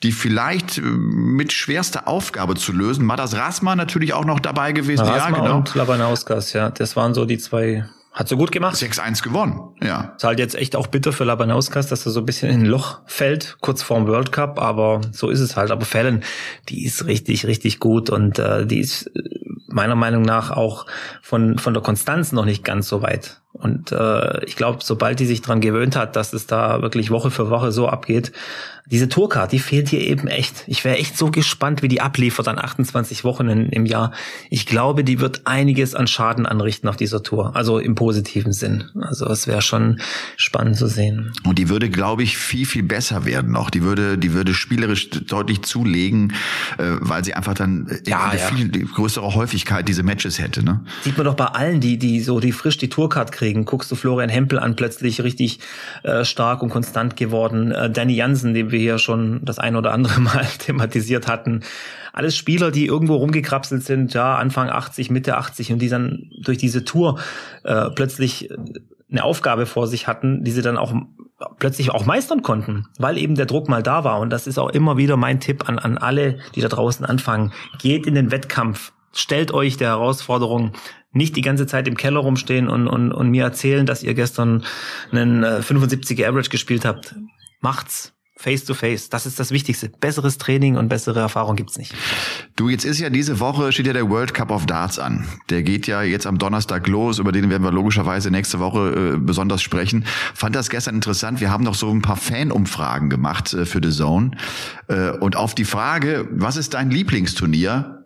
[0.02, 3.04] die vielleicht äh, mit schwerste Aufgabe zu lösen.
[3.04, 5.04] Madas Rasma natürlich auch noch dabei gewesen.
[5.04, 5.56] Rasma ja, genau.
[5.58, 6.70] und Labanauskas, ja.
[6.70, 8.76] Das waren so die zwei hat so gut gemacht.
[8.76, 10.14] 6-1 gewonnen, ja.
[10.16, 12.66] Ist halt jetzt echt auch bitter für Labanauskas, dass er so ein bisschen in ein
[12.66, 15.70] Loch fällt, kurz vorm World Cup, aber so ist es halt.
[15.70, 16.22] Aber Fallon,
[16.68, 19.10] die ist richtig, richtig gut und äh, die ist
[19.72, 20.86] meiner Meinung nach auch
[21.22, 23.40] von, von der Konstanz noch nicht ganz so weit.
[23.52, 27.30] Und äh, ich glaube, sobald die sich dran gewöhnt hat, dass es da wirklich Woche
[27.30, 28.32] für Woche so abgeht,
[28.90, 30.64] diese Tourcard, die fehlt hier eben echt.
[30.66, 34.10] Ich wäre echt so gespannt, wie die abliefert an 28 Wochen in, im Jahr.
[34.50, 37.54] Ich glaube, die wird einiges an Schaden anrichten auf dieser Tour.
[37.54, 38.90] Also im positiven Sinn.
[39.00, 40.00] Also es wäre schon
[40.36, 41.32] spannend zu sehen.
[41.44, 43.70] Und die würde, glaube ich, viel, viel besser werden noch.
[43.70, 46.32] Die würde, die würde spielerisch deutlich zulegen,
[46.78, 48.46] äh, weil sie einfach dann äh, ja, eine ja.
[48.46, 50.64] viel größere Häufigkeit diese Matches hätte.
[50.64, 50.80] Ne?
[51.02, 53.64] Sieht man doch bei allen, die, die so, die frisch die Tourcard kriegen.
[53.64, 55.60] Guckst du Florian Hempel an, plötzlich richtig
[56.02, 57.72] äh, stark und konstant geworden.
[57.72, 61.60] Äh, Danny Jansen, den wir hier schon das ein oder andere Mal thematisiert hatten.
[62.12, 66.58] Alles Spieler, die irgendwo rumgekrapselt sind, ja, Anfang 80, Mitte 80 und die dann durch
[66.58, 67.20] diese Tour
[67.62, 68.50] äh, plötzlich
[69.10, 70.94] eine Aufgabe vor sich hatten, die sie dann auch
[71.58, 74.20] plötzlich auch meistern konnten, weil eben der Druck mal da war.
[74.20, 77.52] Und das ist auch immer wieder mein Tipp an, an alle, die da draußen anfangen.
[77.78, 78.92] Geht in den Wettkampf.
[79.12, 80.72] Stellt euch der Herausforderung,
[81.12, 84.64] nicht die ganze Zeit im Keller rumstehen und, und, und mir erzählen, dass ihr gestern
[85.10, 87.16] einen äh, 75er Average gespielt habt.
[87.60, 89.10] Macht's face to face.
[89.10, 89.90] Das ist das Wichtigste.
[90.00, 91.94] Besseres Training und bessere Erfahrung gibt's nicht.
[92.56, 95.26] Du, jetzt ist ja diese Woche steht ja der World Cup of Darts an.
[95.50, 99.18] Der geht ja jetzt am Donnerstag los, über den werden wir logischerweise nächste Woche äh,
[99.18, 100.06] besonders sprechen.
[100.34, 101.40] Fand das gestern interessant.
[101.40, 104.30] Wir haben noch so ein paar Fanumfragen gemacht äh, für The Zone.
[104.88, 107.99] Äh, und auf die Frage, was ist dein Lieblingsturnier,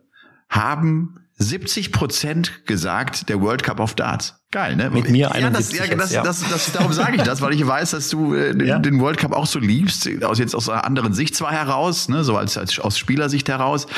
[0.49, 4.41] haben 70 Prozent gesagt, der World Cup of Darts.
[4.53, 4.89] Geil, ne?
[4.89, 7.67] Mit mir 71 ja, das, ja, das, das, das, darum sage ich das, weil ich
[7.67, 8.79] weiß, dass du äh, den, ja.
[8.79, 12.23] den World Cup auch so liebst, aus jetzt aus einer anderen Sicht zwar heraus, ne,
[12.23, 13.89] so als, als aus Spielersicht heraus,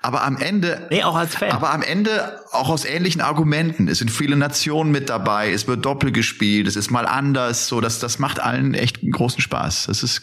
[0.00, 1.50] aber am Ende, nee, auch als Fan.
[1.50, 3.88] aber am Ende auch aus ähnlichen Argumenten.
[3.88, 7.82] Es sind viele Nationen mit dabei, es wird doppelt gespielt, es ist mal anders, so
[7.82, 9.86] das, das macht allen echt großen Spaß.
[9.88, 10.22] Das ist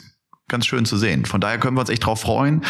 [0.50, 1.26] ganz schön zu sehen.
[1.26, 2.64] Von daher können wir uns echt drauf freuen.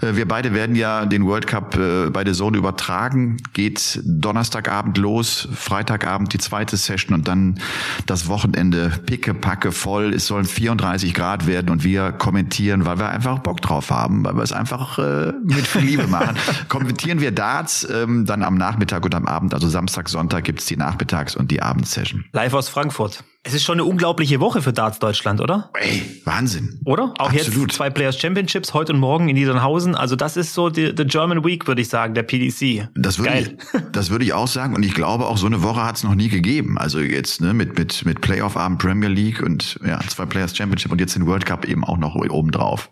[0.00, 3.38] Äh, wir beide werden ja den World Cup äh, bei der Zone übertragen.
[3.52, 7.60] Geht Donnerstagabend los, Freitagabend die zweite Session und dann
[8.06, 10.14] das Wochenende picke, packe voll.
[10.14, 14.36] Es sollen 34 Grad werden und wir kommentieren, weil wir einfach Bock drauf haben, weil
[14.36, 16.36] wir es einfach äh, mit viel Liebe machen.
[16.68, 20.76] kommentieren wir Darts ähm, dann am Nachmittag und am Abend, also Samstag, Sonntag gibt's die
[20.76, 22.24] Nachmittags- und die Abendsession.
[22.32, 23.24] Live aus Frankfurt.
[23.44, 25.70] Es ist schon eine unglaubliche Woche für Darts Deutschland, oder?
[25.74, 26.80] Ey, Wahnsinn.
[26.84, 27.07] Oder?
[27.18, 27.68] Auch Absolut.
[27.68, 29.94] jetzt zwei Players Championships heute und morgen in Niedernhausen.
[29.94, 32.88] Also das ist so die, the German Week, würde ich sagen, der PDC.
[32.94, 33.56] Das würde ich,
[33.92, 34.74] das würde ich auch sagen.
[34.74, 36.78] Und ich glaube, auch so eine Woche hat es noch nie gegeben.
[36.78, 41.00] Also jetzt ne, mit mit mit Playoff-Abend Premier League und ja zwei Players Championship und
[41.00, 42.90] jetzt den World Cup eben auch noch oben drauf.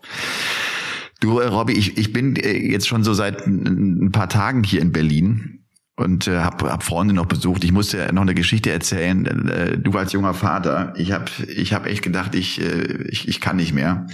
[1.19, 4.81] Du, äh, Robby, ich, ich bin äh, jetzt schon so seit ein paar Tagen hier
[4.81, 5.63] in Berlin
[5.97, 7.63] und äh, hab, hab Freunde noch besucht.
[7.63, 9.25] Ich musste noch eine Geschichte erzählen.
[9.49, 13.41] Äh, du als junger Vater, ich hab, ich hab echt gedacht, ich, äh, ich, ich
[13.41, 14.05] kann nicht mehr.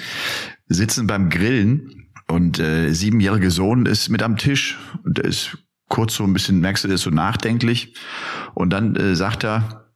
[0.67, 5.57] Sitzen beim Grillen und äh, siebenjährige Sohn ist mit am Tisch und der ist
[5.89, 7.95] kurz so ein bisschen, merkst du, der ist so nachdenklich
[8.53, 9.91] und dann äh, sagt er,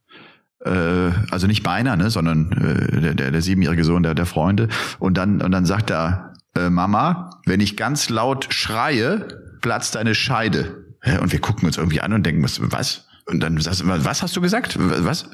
[0.66, 4.68] äh, also nicht meiner, ne, sondern äh, der, der, der siebenjährige Sohn der, der Freunde
[5.00, 9.28] und dann und dann sagt er, äh, Mama, wenn ich ganz laut schreie,
[9.62, 10.87] platzt deine Scheide.
[11.22, 13.08] Und wir gucken uns irgendwie an und denken, was?
[13.26, 14.78] Und dann sagst du, was hast du gesagt?
[14.78, 15.30] Was?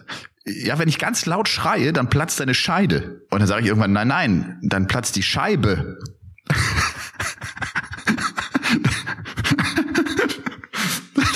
[0.46, 3.22] Ja, wenn ich ganz laut schreie, dann platzt deine Scheide.
[3.30, 6.00] Und dann sage ich irgendwann, nein, nein, dann platzt die Scheibe.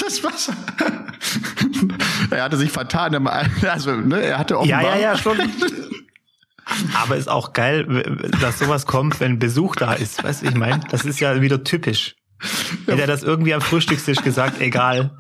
[0.02, 0.52] das war's.
[2.32, 3.28] Er hatte sich vertan.
[3.28, 4.82] Also, ne, er hatte offenbar.
[4.84, 5.38] Ja, ja, ja, schon.
[6.94, 10.24] Aber ist auch geil, dass sowas kommt, wenn Besuch da ist.
[10.24, 12.16] Weißt du, ich meine, das ist ja wieder typisch.
[12.86, 15.12] Hätte er das irgendwie am Frühstückstisch gesagt, egal.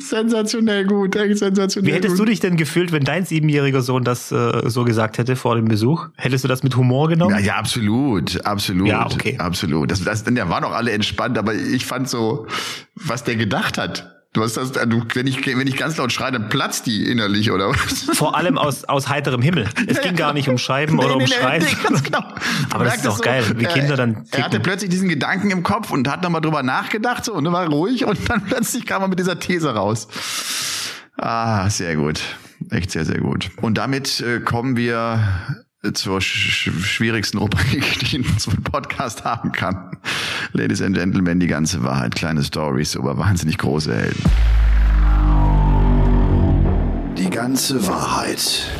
[0.00, 2.20] Sensationell gut, echt sensationell Wie hättest gut.
[2.20, 5.66] du dich denn gefühlt, wenn dein siebenjähriger Sohn das äh, so gesagt hätte vor dem
[5.66, 6.08] Besuch?
[6.16, 7.36] Hättest du das mit Humor genommen?
[7.36, 9.38] Ja, ja absolut, absolut, ja, okay.
[9.38, 9.92] absolut.
[9.92, 12.48] Das, das, der waren auch alle entspannt, aber ich fand so,
[12.96, 14.17] was der gedacht hat.
[14.34, 17.50] Du hast das, du, wenn ich, wenn ich ganz laut schreie, dann platzt die innerlich,
[17.50, 18.02] oder was?
[18.16, 19.66] Vor allem aus, aus heiterem Himmel.
[19.86, 21.62] Es ja, ging gar nicht um Scheiben nee, oder um nee, Schreien.
[21.62, 22.22] Nee, ganz genau.
[22.70, 24.38] Aber das ist doch so, geil, wie Kinder dann ticken.
[24.38, 27.68] Er hatte plötzlich diesen Gedanken im Kopf und hat nochmal drüber nachgedacht, so, und war
[27.68, 30.08] ruhig und dann plötzlich kam er mit dieser These raus.
[31.16, 32.20] Ah, sehr gut.
[32.70, 33.50] Echt sehr, sehr gut.
[33.62, 35.20] Und damit äh, kommen wir
[35.94, 39.96] zur sch schwierigsten Rubrik, die so ein Podcast haben kann.
[40.52, 44.24] Ladies and Gentlemen, die ganze Wahrheit, kleine Stories über wahnsinnig große Helden.
[47.18, 48.70] Die ganze Wahrheit.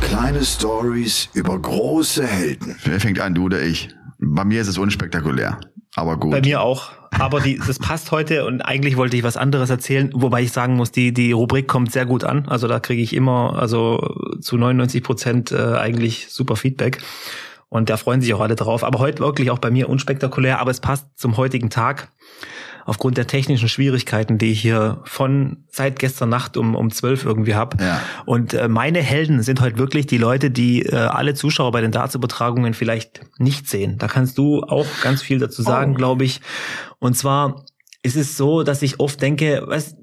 [0.00, 2.74] Kleine Stories über große Helden.
[2.84, 3.90] Wer fängt an, du oder ich?
[4.18, 5.60] Bei mir ist es unspektakulär,
[5.94, 6.32] aber gut.
[6.32, 6.90] Bei mir auch.
[7.12, 10.74] Aber die, das passt heute und eigentlich wollte ich was anderes erzählen, wobei ich sagen
[10.74, 12.48] muss, die, die Rubrik kommt sehr gut an.
[12.48, 14.00] Also da kriege ich immer, also
[14.40, 16.98] zu 99 Prozent äh, eigentlich super Feedback.
[17.70, 18.84] Und da freuen sich auch alle drauf.
[18.84, 22.10] Aber heute wirklich auch bei mir unspektakulär, aber es passt zum heutigen Tag.
[22.86, 27.54] aufgrund der technischen Schwierigkeiten, die ich hier von seit gestern Nacht um um zwölf irgendwie
[27.54, 27.76] habe.
[27.82, 28.00] Ja.
[28.26, 31.92] Und äh, meine Helden sind heute wirklich die Leute, die äh, alle Zuschauer bei den
[31.92, 33.98] Darts-Übertragungen vielleicht nicht sehen.
[33.98, 35.96] Da kannst du auch ganz viel dazu sagen, Oh.
[35.96, 36.40] glaube ich.
[36.98, 37.64] Und zwar
[38.02, 39.96] ist es so, dass ich oft denke, weißt,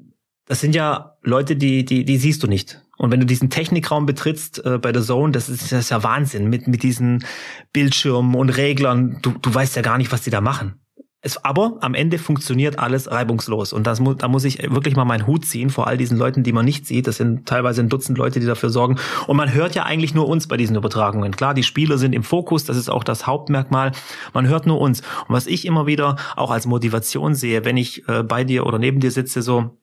[0.45, 2.82] das sind ja Leute, die, die, die siehst du nicht.
[2.97, 6.03] Und wenn du diesen Technikraum betrittst äh, bei der Zone, das ist, das ist ja
[6.03, 7.23] Wahnsinn mit, mit diesen
[7.71, 9.19] Bildschirmen und Reglern.
[9.21, 10.79] Du, du weißt ja gar nicht, was die da machen.
[11.21, 13.73] Es, aber am Ende funktioniert alles reibungslos.
[13.73, 16.43] Und das mu da muss ich wirklich mal meinen Hut ziehen vor all diesen Leuten,
[16.43, 17.07] die man nicht sieht.
[17.07, 18.97] Das sind teilweise ein Dutzend Leute, die dafür sorgen.
[19.25, 21.36] Und man hört ja eigentlich nur uns bei diesen Übertragungen.
[21.36, 23.91] Klar, die Spieler sind im Fokus, das ist auch das Hauptmerkmal.
[24.33, 25.01] Man hört nur uns.
[25.27, 28.77] Und was ich immer wieder auch als Motivation sehe, wenn ich äh, bei dir oder
[28.77, 29.77] neben dir sitze, so,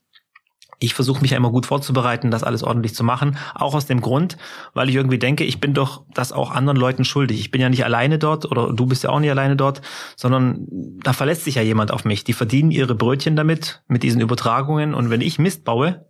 [0.85, 3.37] ich versuche mich ja immer gut vorzubereiten, das alles ordentlich zu machen.
[3.55, 4.37] Auch aus dem Grund,
[4.75, 7.41] weil ich irgendwie denke, ich bin doch das auch anderen Leuten schuldig.
[7.41, 9.83] Ich bin ja nicht alleine dort oder du bist ja auch nicht alleine dort,
[10.17, 10.67] sondern
[11.03, 12.25] da verlässt sich ja jemand auf mich.
[12.25, 14.95] Die verdienen ihre Brötchen damit, mit diesen Übertragungen.
[14.95, 16.07] Und wenn ich Mist baue,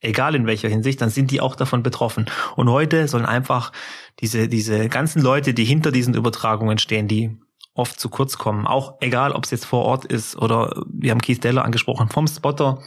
[0.00, 2.26] egal in welcher Hinsicht, dann sind die auch davon betroffen.
[2.56, 3.72] Und heute sollen einfach
[4.20, 7.36] diese, diese ganzen Leute, die hinter diesen Übertragungen stehen, die
[7.74, 11.20] oft zu kurz kommen, auch egal, ob es jetzt vor Ort ist oder wir haben
[11.20, 12.80] Keith Deller angesprochen, vom Spotter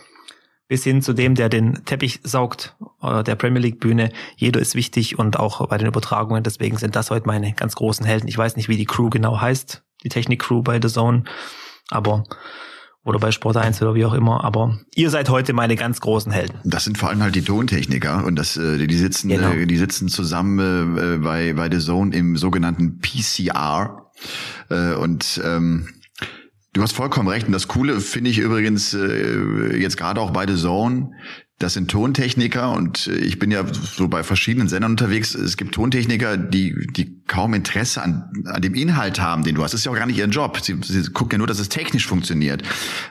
[0.70, 4.12] bis hin zu dem, der den Teppich saugt, äh, der Premier League Bühne.
[4.38, 6.44] Jeder ist wichtig und auch bei den Übertragungen.
[6.44, 8.28] Deswegen sind das heute meine ganz großen Helden.
[8.30, 11.24] Ich weiß nicht, wie die Crew genau heißt, die Technik-Crew bei The Zone,
[11.90, 12.24] aber
[13.04, 14.44] oder bei Sport 1 oder wie auch immer.
[14.44, 16.60] Aber ihr seid heute meine ganz großen Helden.
[16.64, 19.50] Das sind vor allem halt die Tontechniker und das, äh, die sitzen, Genau.
[19.52, 24.12] äh, die sitzen zusammen bei bei The Zone im sogenannten PCR
[24.70, 25.88] und ähm,
[26.74, 27.48] Du hast vollkommen recht.
[27.48, 31.12] Und das Coole finde ich übrigens äh, jetzt gerade auch bei The Zone.
[31.58, 35.36] Das sind Tontechniker und äh, ich bin ja so bei verschiedenen Sendern unterwegs.
[35.36, 39.72] Es gibt Tontechniker, die, die kaum Interesse an, an dem Inhalt haben, den du hast.
[39.72, 40.60] Das ist ja auch gar nicht ihr Job.
[40.62, 42.64] Sie, sie gucken ja nur, dass es technisch funktioniert.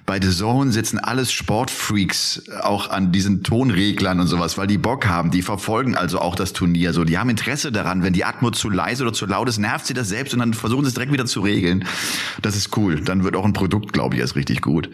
[0.04, 5.06] Bei The Zone sitzen alles Sportfreaks auch an diesen Tonreglern und sowas, weil die Bock
[5.06, 5.30] haben.
[5.30, 6.92] Die verfolgen also auch das Turnier.
[6.92, 8.02] So, die haben Interesse daran.
[8.02, 10.52] Wenn die Atmo zu leise oder zu laut ist, nervt sie das selbst und dann
[10.52, 11.84] versuchen sie es direkt wieder zu regeln.
[12.42, 13.00] Das ist cool.
[13.00, 14.90] Dann wird auch ein Produkt, glaube ich, erst richtig gut.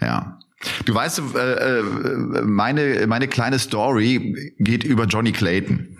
[0.00, 0.38] Ja.
[0.84, 1.82] Du weißt, äh, äh,
[2.42, 5.97] meine, meine kleine Story geht über Johnny Clayton.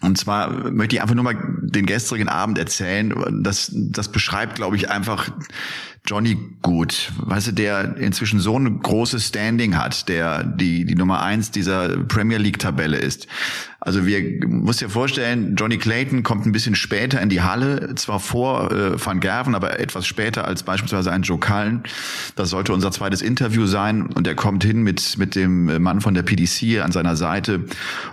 [0.00, 3.14] Und zwar möchte ich einfach nur mal den gestrigen Abend erzählen.
[3.42, 5.30] Das, das beschreibt, glaube ich, einfach
[6.06, 7.12] Johnny gut.
[7.18, 11.88] Weißt du, der inzwischen so ein großes Standing hat, der die, die Nummer eins dieser
[12.04, 13.26] Premier League Tabelle ist.
[13.86, 18.18] Also wir muss dir vorstellen, Johnny Clayton kommt ein bisschen später in die Halle, zwar
[18.18, 21.84] vor äh, Van Gerven, aber etwas später als beispielsweise ein Joe Cullen.
[22.34, 26.14] Das sollte unser zweites Interview sein und er kommt hin mit mit dem Mann von
[26.14, 27.64] der PDC an seiner Seite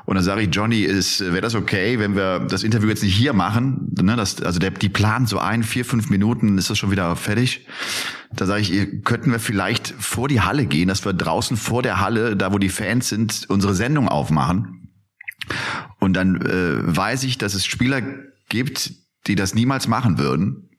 [0.06, 3.16] und dann sage ich, Johnny, ist wäre das okay, wenn wir das Interview jetzt nicht
[3.16, 3.92] hier machen?
[4.00, 7.16] Ne, das, also der, die planen so ein, vier, fünf Minuten, ist das schon wieder
[7.16, 7.66] fertig.
[8.36, 12.00] Da sage ich, könnten wir vielleicht vor die Halle gehen, dass wir draußen vor der
[12.00, 14.90] Halle, da wo die Fans sind, unsere Sendung aufmachen.
[16.00, 18.02] Und dann äh, weiß ich, dass es Spieler
[18.50, 18.92] gibt,
[19.28, 20.70] die das niemals machen würden.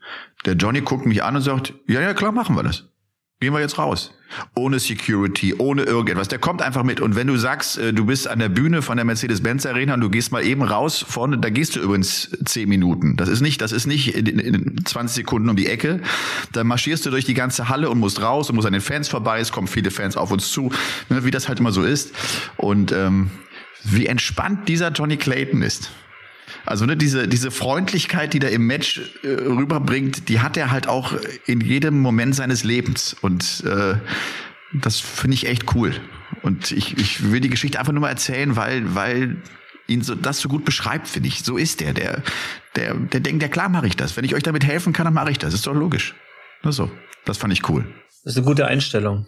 [0.45, 2.89] Der Johnny guckt mich an und sagt, ja, ja, klar, machen wir das.
[3.45, 4.11] Gehen wir jetzt raus.
[4.55, 6.29] Ohne Security, ohne irgendetwas.
[6.29, 7.03] Der kommt einfach mit.
[7.03, 10.01] Und wenn du sagst, äh, du bist an der Bühne von der Mercedes-Benz Arena und
[10.01, 13.19] du gehst mal eben raus vorne, da gehst du übrigens zehn Minuten.
[13.19, 16.01] Das ist nicht, das ist nicht in, in 20 Sekunden um die Ecke.
[16.53, 19.11] Da marschierst du durch die ganze Halle und musst raus und musst an den Fans
[19.11, 19.41] vorbei.
[19.41, 20.73] Es kommen viele Fans auf uns zu,
[21.11, 22.15] ne, wie das halt immer so ist.
[22.57, 23.31] Und ähm,
[23.83, 25.91] wie entspannt dieser Johnny Clayton ist.
[26.67, 30.89] Also ne, diese, diese Freundlichkeit, die der im Match äh, rüberbringt, die hat er halt
[30.89, 31.15] auch
[31.47, 33.17] in jedem Moment seines Lebens.
[33.21, 33.97] Und äh,
[34.73, 35.93] das finde ich echt cool.
[36.43, 39.37] Und ich, ich will die Geschichte einfach nur mal erzählen, weil, weil
[39.87, 41.41] ihn so, das so gut beschreibt, finde ich.
[41.41, 41.93] So ist der.
[41.93, 42.23] Der,
[42.77, 44.17] der, der denkt, ja klar mache ich das.
[44.17, 45.55] Wenn ich euch damit helfen kann, dann mache ich das.
[45.55, 46.15] Ist doch logisch.
[46.63, 46.91] Nur so.
[47.25, 47.87] Das fand ich cool.
[48.25, 49.27] Das ist eine gute Einstellung.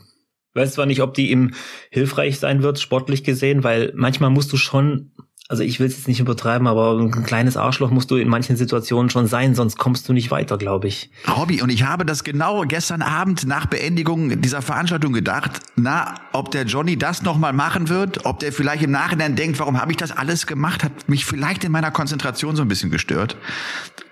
[0.51, 1.53] Ich weiß zwar nicht, ob die ihm
[1.91, 5.12] hilfreich sein wird, sportlich gesehen, weil manchmal musst du schon,
[5.48, 8.56] also ich will es jetzt nicht übertreiben, aber ein kleines Arschloch musst du in manchen
[8.56, 11.09] Situationen schon sein, sonst kommst du nicht weiter, glaube ich.
[11.37, 16.50] Robby, und ich habe das genau gestern Abend nach Beendigung dieser Veranstaltung gedacht, na, ob
[16.50, 19.96] der Johnny das nochmal machen wird, ob der vielleicht im Nachhinein denkt, warum habe ich
[19.96, 23.37] das alles gemacht, hat mich vielleicht in meiner Konzentration so ein bisschen gestört.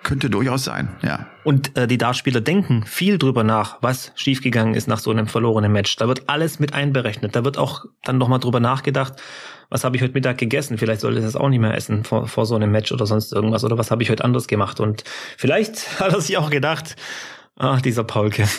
[0.04, 1.26] Könnte durchaus sein, ja.
[1.44, 5.72] Und äh, die Dartspieler denken viel drüber nach, was schiefgegangen ist nach so einem verlorenen
[5.72, 5.96] Match.
[5.96, 7.34] Da wird alles mit einberechnet.
[7.34, 9.14] Da wird auch dann nochmal drüber nachgedacht,
[9.70, 10.78] was habe ich heute Mittag gegessen?
[10.78, 13.32] Vielleicht sollte ich das auch nicht mehr essen vor, vor so einem Match oder sonst
[13.32, 13.64] irgendwas.
[13.64, 14.80] Oder was habe ich heute anders gemacht?
[14.80, 15.04] Und
[15.36, 16.96] vielleicht hat er sich auch gedacht,
[17.56, 18.46] ach, dieser Paulke.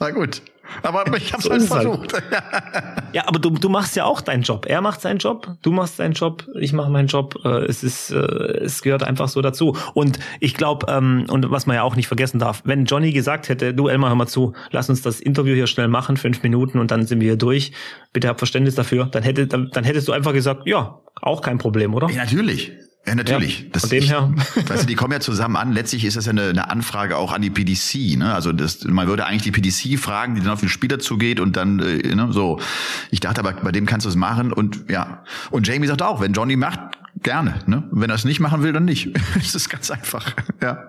[0.00, 0.42] Na gut.
[0.82, 1.82] Aber ich habe So halt halt.
[1.82, 2.12] versucht.
[2.32, 2.42] Ja,
[3.12, 4.66] Ja, aber du, du machst ja auch deinen Job.
[4.66, 7.38] Er macht seinen Job, du machst deinen Job, ich mache meinen Job.
[7.44, 9.76] Äh, es ist, äh, es gehört einfach so dazu.
[9.94, 13.48] Und ich glaube, ähm, und was man ja auch nicht vergessen darf, wenn Johnny gesagt
[13.48, 16.78] hätte, du Elmar, hör mal zu, lass uns das Interview hier schnell machen, fünf Minuten
[16.78, 17.72] und dann sind wir hier durch.
[18.12, 19.06] Bitte hab Verständnis dafür.
[19.06, 22.10] Dann hätte, dann, dann hättest du einfach gesagt, ja, auch kein Problem, oder?
[22.10, 22.72] Ja, natürlich.
[23.06, 23.60] Ja, natürlich.
[23.60, 24.34] Ja, das, von dem her.
[24.56, 25.72] Ich, weißt du, die kommen ja zusammen an.
[25.72, 28.18] Letztlich ist das ja eine, eine Anfrage auch an die PDC.
[28.18, 28.34] Ne?
[28.34, 31.56] Also das, man würde eigentlich die PDC fragen, die dann auf den Spieler zugeht und
[31.56, 32.58] dann äh, ne, so.
[33.10, 35.22] Ich dachte aber, bei dem kannst du es machen und ja.
[35.50, 36.80] Und Jamie sagt auch, wenn Johnny macht,
[37.22, 37.60] gerne.
[37.66, 37.84] Ne?
[37.92, 39.10] Wenn er es nicht machen will, dann nicht.
[39.34, 40.34] das ist ganz einfach.
[40.60, 40.88] Ja.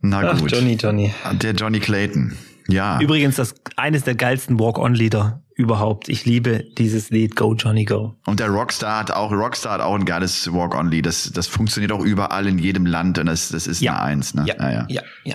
[0.00, 0.50] Na Ach, gut.
[0.50, 1.14] Johnny, Johnny.
[1.32, 2.36] Der Johnny Clayton.
[2.68, 3.00] Ja.
[3.00, 6.08] Übrigens, das eines der geilsten Walk-on-Lieder überhaupt.
[6.08, 8.14] Ich liebe dieses Lied Go Johnny Go.
[8.26, 11.04] Und der Rockstar hat auch, Rockstar hat auch ein geiles Walk-on-Lied.
[11.06, 13.92] Das, das funktioniert auch überall in jedem Land und das, das ist Ja.
[13.92, 14.34] eine Eins.
[14.34, 14.44] Ne?
[14.46, 15.02] Ja, ja, ja.
[15.24, 15.34] ja.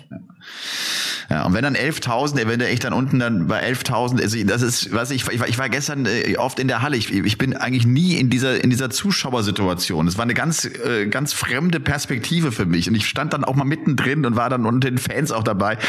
[1.27, 4.61] Ja, und wenn dann 11.000, wenn der echt dann unten dann bei 11.000, also das
[4.61, 6.97] ist, was ich, ich war, ich war gestern äh, oft in der Halle.
[6.97, 10.07] Ich, ich bin eigentlich nie in dieser in dieser Zuschauersituation.
[10.07, 13.55] Es war eine ganz äh, ganz fremde Perspektive für mich und ich stand dann auch
[13.55, 15.79] mal mittendrin und war dann unter den Fans auch dabei.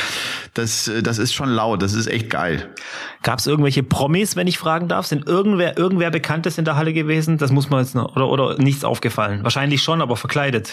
[0.55, 1.83] Das äh, das ist schon laut.
[1.83, 2.71] Das ist echt geil.
[3.23, 5.07] Gab es irgendwelche Promis, wenn ich fragen darf?
[5.07, 7.39] Sind irgendwer, irgendwer Bekanntes in der Halle gewesen?
[7.39, 9.45] Das muss man jetzt noch, oder, oder nichts aufgefallen?
[9.45, 10.73] Wahrscheinlich schon, aber verkleidet.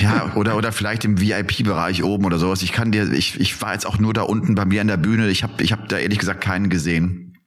[0.00, 2.62] Ja, oder oder vielleicht im VIP-Bereich oben oder sowas.
[2.62, 4.96] Ich kann dir, ich ich war jetzt auch nur da unten bei mir an der
[4.96, 5.28] Bühne.
[5.28, 7.38] Ich habe ich habe da ehrlich gesagt keinen gesehen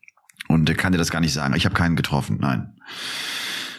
[0.47, 1.53] und kann dir das gar nicht sagen.
[1.55, 2.38] Ich habe keinen getroffen.
[2.39, 2.73] Nein.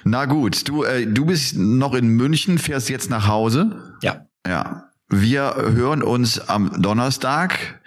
[0.05, 3.97] Na gut, du äh, du bist noch in München, fährst jetzt nach Hause.
[4.03, 4.27] Ja.
[4.47, 4.85] Ja.
[5.11, 7.81] Wir hören uns am Donnerstag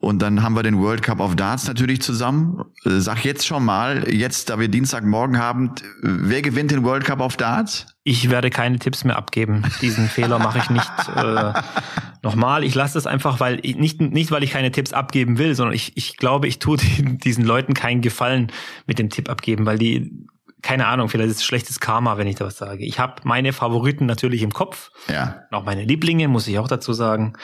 [0.00, 2.64] und dann haben wir den World Cup of Darts natürlich zusammen.
[2.84, 5.72] Äh, Sag jetzt schon mal, jetzt, da wir Dienstagmorgen haben,
[6.02, 7.86] wer gewinnt den World Cup of Darts?
[8.04, 9.64] Ich werde keine Tipps mehr abgeben.
[9.82, 11.52] Diesen Fehler mache ich nicht äh,
[12.22, 12.62] nochmal.
[12.62, 15.74] Ich lasse das einfach, weil ich, nicht, nicht, weil ich keine Tipps abgeben will, sondern
[15.74, 18.52] ich, ich glaube, ich tue diesen Leuten keinen Gefallen
[18.86, 20.28] mit dem Tipp abgeben, weil die,
[20.62, 22.84] keine Ahnung, vielleicht ist es schlechtes Karma, wenn ich da was sage.
[22.84, 24.90] Ich habe meine Favoriten natürlich im Kopf.
[25.08, 25.42] Ja.
[25.50, 27.34] Auch meine Lieblinge, muss ich auch dazu sagen.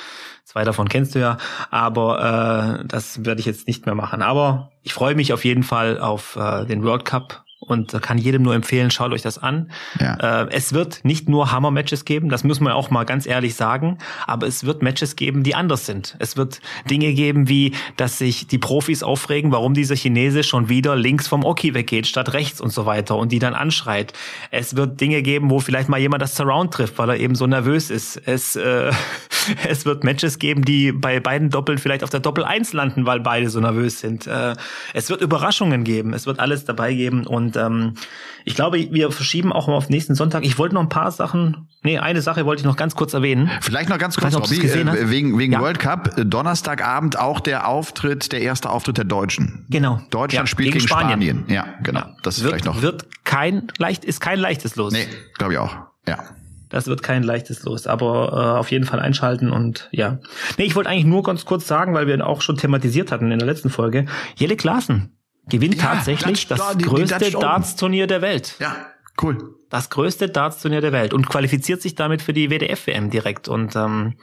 [0.45, 1.39] Zwei davon kennst du ja.
[1.71, 4.23] Aber äh, das werde ich jetzt nicht mehr machen.
[4.23, 8.43] Aber ich freue mich auf jeden Fall auf äh, den World Cup und kann jedem
[8.43, 9.71] nur empfehlen, schaut euch das an.
[10.01, 10.43] Ja.
[10.43, 13.99] Äh, es wird nicht nur Hammer-Matches geben, das muss man auch mal ganz ehrlich sagen,
[14.27, 16.17] aber es wird Matches geben, die anders sind.
[16.19, 20.97] Es wird Dinge geben, wie, dass sich die Profis aufregen, warum dieser Chinese schon wieder
[20.97, 24.13] links vom Oki weggeht, statt rechts und so weiter und die dann anschreit.
[24.51, 27.47] Es wird Dinge geben, wo vielleicht mal jemand das Surround trifft, weil er eben so
[27.47, 28.17] nervös ist.
[28.27, 28.91] Es, äh,
[29.69, 33.21] es wird Matches geben, die bei beiden Doppeln vielleicht auf der Doppel 1 landen, weil
[33.21, 34.27] beide so nervös sind.
[34.27, 34.55] Äh,
[34.93, 37.95] es wird Überraschungen geben, es wird alles dabei geben und ähm,
[38.45, 40.45] ich glaube, wir verschieben auch mal auf nächsten Sonntag.
[40.45, 43.51] Ich wollte noch ein paar Sachen, nee, eine Sache wollte ich noch ganz kurz erwähnen.
[43.61, 45.61] Vielleicht noch ganz kurz, Robby, äh, wegen, wegen Ja.
[45.61, 49.67] World Cup, äh, Donnerstagabend auch der Auftritt, der erste Auftritt der Deutschen.
[49.71, 50.01] Genau.
[50.11, 51.11] Deutschland Ja, spielt gegen, gegen Spanien.
[51.39, 51.45] Spanien.
[51.49, 52.03] Ja, genau.
[52.23, 52.83] Das ist wird, vielleicht noch.
[52.83, 54.93] wird kein leicht, ist kein leichtes Los.
[54.93, 55.07] nee,
[55.39, 55.75] glaube ich auch.
[56.07, 56.19] Ja.
[56.71, 60.19] Das wird kein leichtes Los, aber äh, auf jeden Fall einschalten und ja.
[60.59, 63.31] Nee, ich wollte eigentlich nur ganz kurz sagen, weil wir ihn auch schon thematisiert hatten
[63.31, 64.07] in der letzten Folge.
[64.35, 65.14] Jelle Klaassen
[65.49, 67.31] gewinnt Ja, tatsächlich Dutch- das die- größte.
[67.33, 68.57] Darts-Turnier der Welt.
[68.61, 68.75] Ja,
[69.23, 69.55] cool.
[69.71, 73.49] Das größte Darts-Turnier der Welt und qualifiziert sich damit für die WDF-WM direkt.
[73.49, 74.15] Und ähm,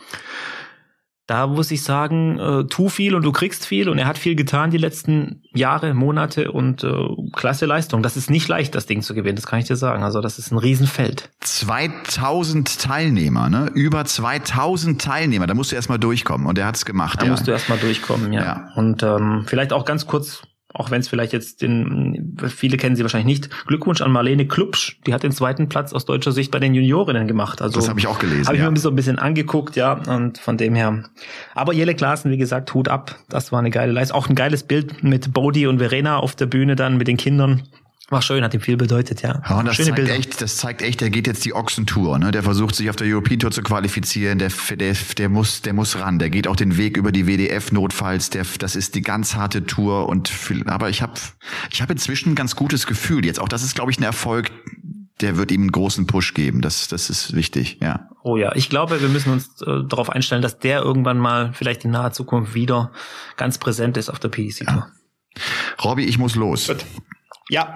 [1.28, 3.88] da muss ich sagen, äh, tu viel und du kriegst viel.
[3.90, 6.92] Und er hat viel getan die letzten Jahre, Monate und äh,
[7.34, 8.02] klasse Leistung.
[8.04, 10.04] Das ist nicht leicht, das Ding zu gewinnen, das kann ich dir sagen.
[10.04, 11.30] Also das ist ein Riesenfeld.
[11.42, 13.70] 2000 Teilnehmer, ne?
[13.74, 15.48] Über 2000 Teilnehmer.
[15.48, 16.48] Da musst du erstmal durchkommen.
[16.48, 17.22] Und er hat's gemacht.
[17.22, 17.32] Da ja.
[17.32, 18.42] musst du erstmal durchkommen, ja.
[18.44, 18.70] Ja.
[18.76, 20.42] Und ähm, vielleicht auch ganz kurz,
[20.74, 24.98] auch wenn es vielleicht jetzt den, viele kennen sie wahrscheinlich nicht, Glückwunsch an Marlene Klubsch,
[25.06, 27.62] die hat den zweiten Platz aus deutscher Sicht bei den Juniorinnen gemacht.
[27.62, 28.48] Also Das habe ich auch gelesen.
[28.48, 28.72] Habe ich ja.
[28.72, 31.04] mir so ein bisschen angeguckt, ja, und von dem her.
[31.56, 33.16] Aber Jelle Klaassen, wie gesagt, Hut ab.
[33.30, 34.18] Das war eine geile Leistung.
[34.18, 37.64] Auch ein geiles Bild mit Bodie und Verena auf der Bühne dann mit den Kindern.
[38.12, 39.42] War schön, hat ihm viel bedeutet, ja.
[39.50, 40.14] Ja, und das Schöne zeigt Bilder.
[40.16, 42.32] echt, das zeigt echt, der geht jetzt die Ochsentour, ne?
[42.32, 45.98] Der versucht sich auf der European Tour zu qualifizieren, der, der, der muss, der muss
[45.98, 49.36] ran, der geht auch den Weg über die WDF notfalls, der, das ist die ganz
[49.36, 51.14] harte Tour und, viel, aber ich habe,
[51.72, 53.40] ich habe inzwischen ein ganz gutes Gefühl jetzt.
[53.40, 54.52] Auch das ist, glaube ich, ein Erfolg,
[55.22, 56.62] der wird ihm einen großen Push geben.
[56.62, 58.10] Das, das ist wichtig, ja.
[58.24, 61.86] Oh ja, ich glaube, wir müssen uns äh, darauf einstellen, dass der irgendwann mal vielleicht
[61.86, 62.92] in naher Zukunft wieder
[63.38, 64.88] ganz präsent ist auf der PEC Tour.
[65.82, 66.70] Robby, ich muss los.
[67.50, 67.74] Ja,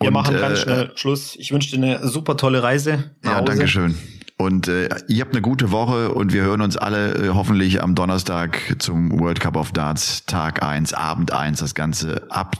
[0.00, 1.36] wir Und, machen äh, ganz schnell Schluss.
[1.36, 3.10] Ich wünsche dir eine super tolle Reise.
[3.22, 3.96] nach Ja, danke schön.
[4.40, 7.96] Und äh, ihr habt eine gute Woche und wir hören uns alle äh, hoffentlich am
[7.96, 12.56] Donnerstag zum World Cup of Darts Tag 1, Abend 1, das Ganze ab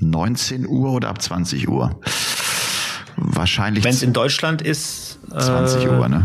[0.00, 2.00] 19 Uhr oder ab 20 Uhr.
[3.16, 6.24] Wahrscheinlich Wenn es in Deutschland ist, 20 äh, Uhr, ne?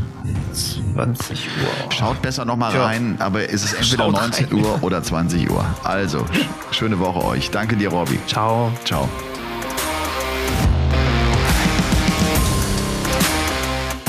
[0.94, 1.92] 20 Uhr.
[1.92, 2.86] Schaut besser noch mal Tja.
[2.86, 4.54] rein, aber ist es entweder Schaut 19 rein.
[4.64, 5.66] Uhr oder 20 Uhr.
[5.84, 6.26] Also,
[6.72, 7.52] schöne Woche euch.
[7.52, 8.20] Danke dir, Robby.
[8.28, 8.72] Ciao.
[8.86, 9.10] Ciao.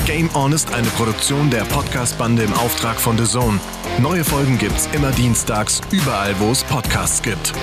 [0.05, 3.59] Game On ist eine Produktion der Podcast-Bande im Auftrag von The Zone.
[3.99, 7.53] Neue Folgen gibt's immer dienstags, überall, wo es Podcasts gibt.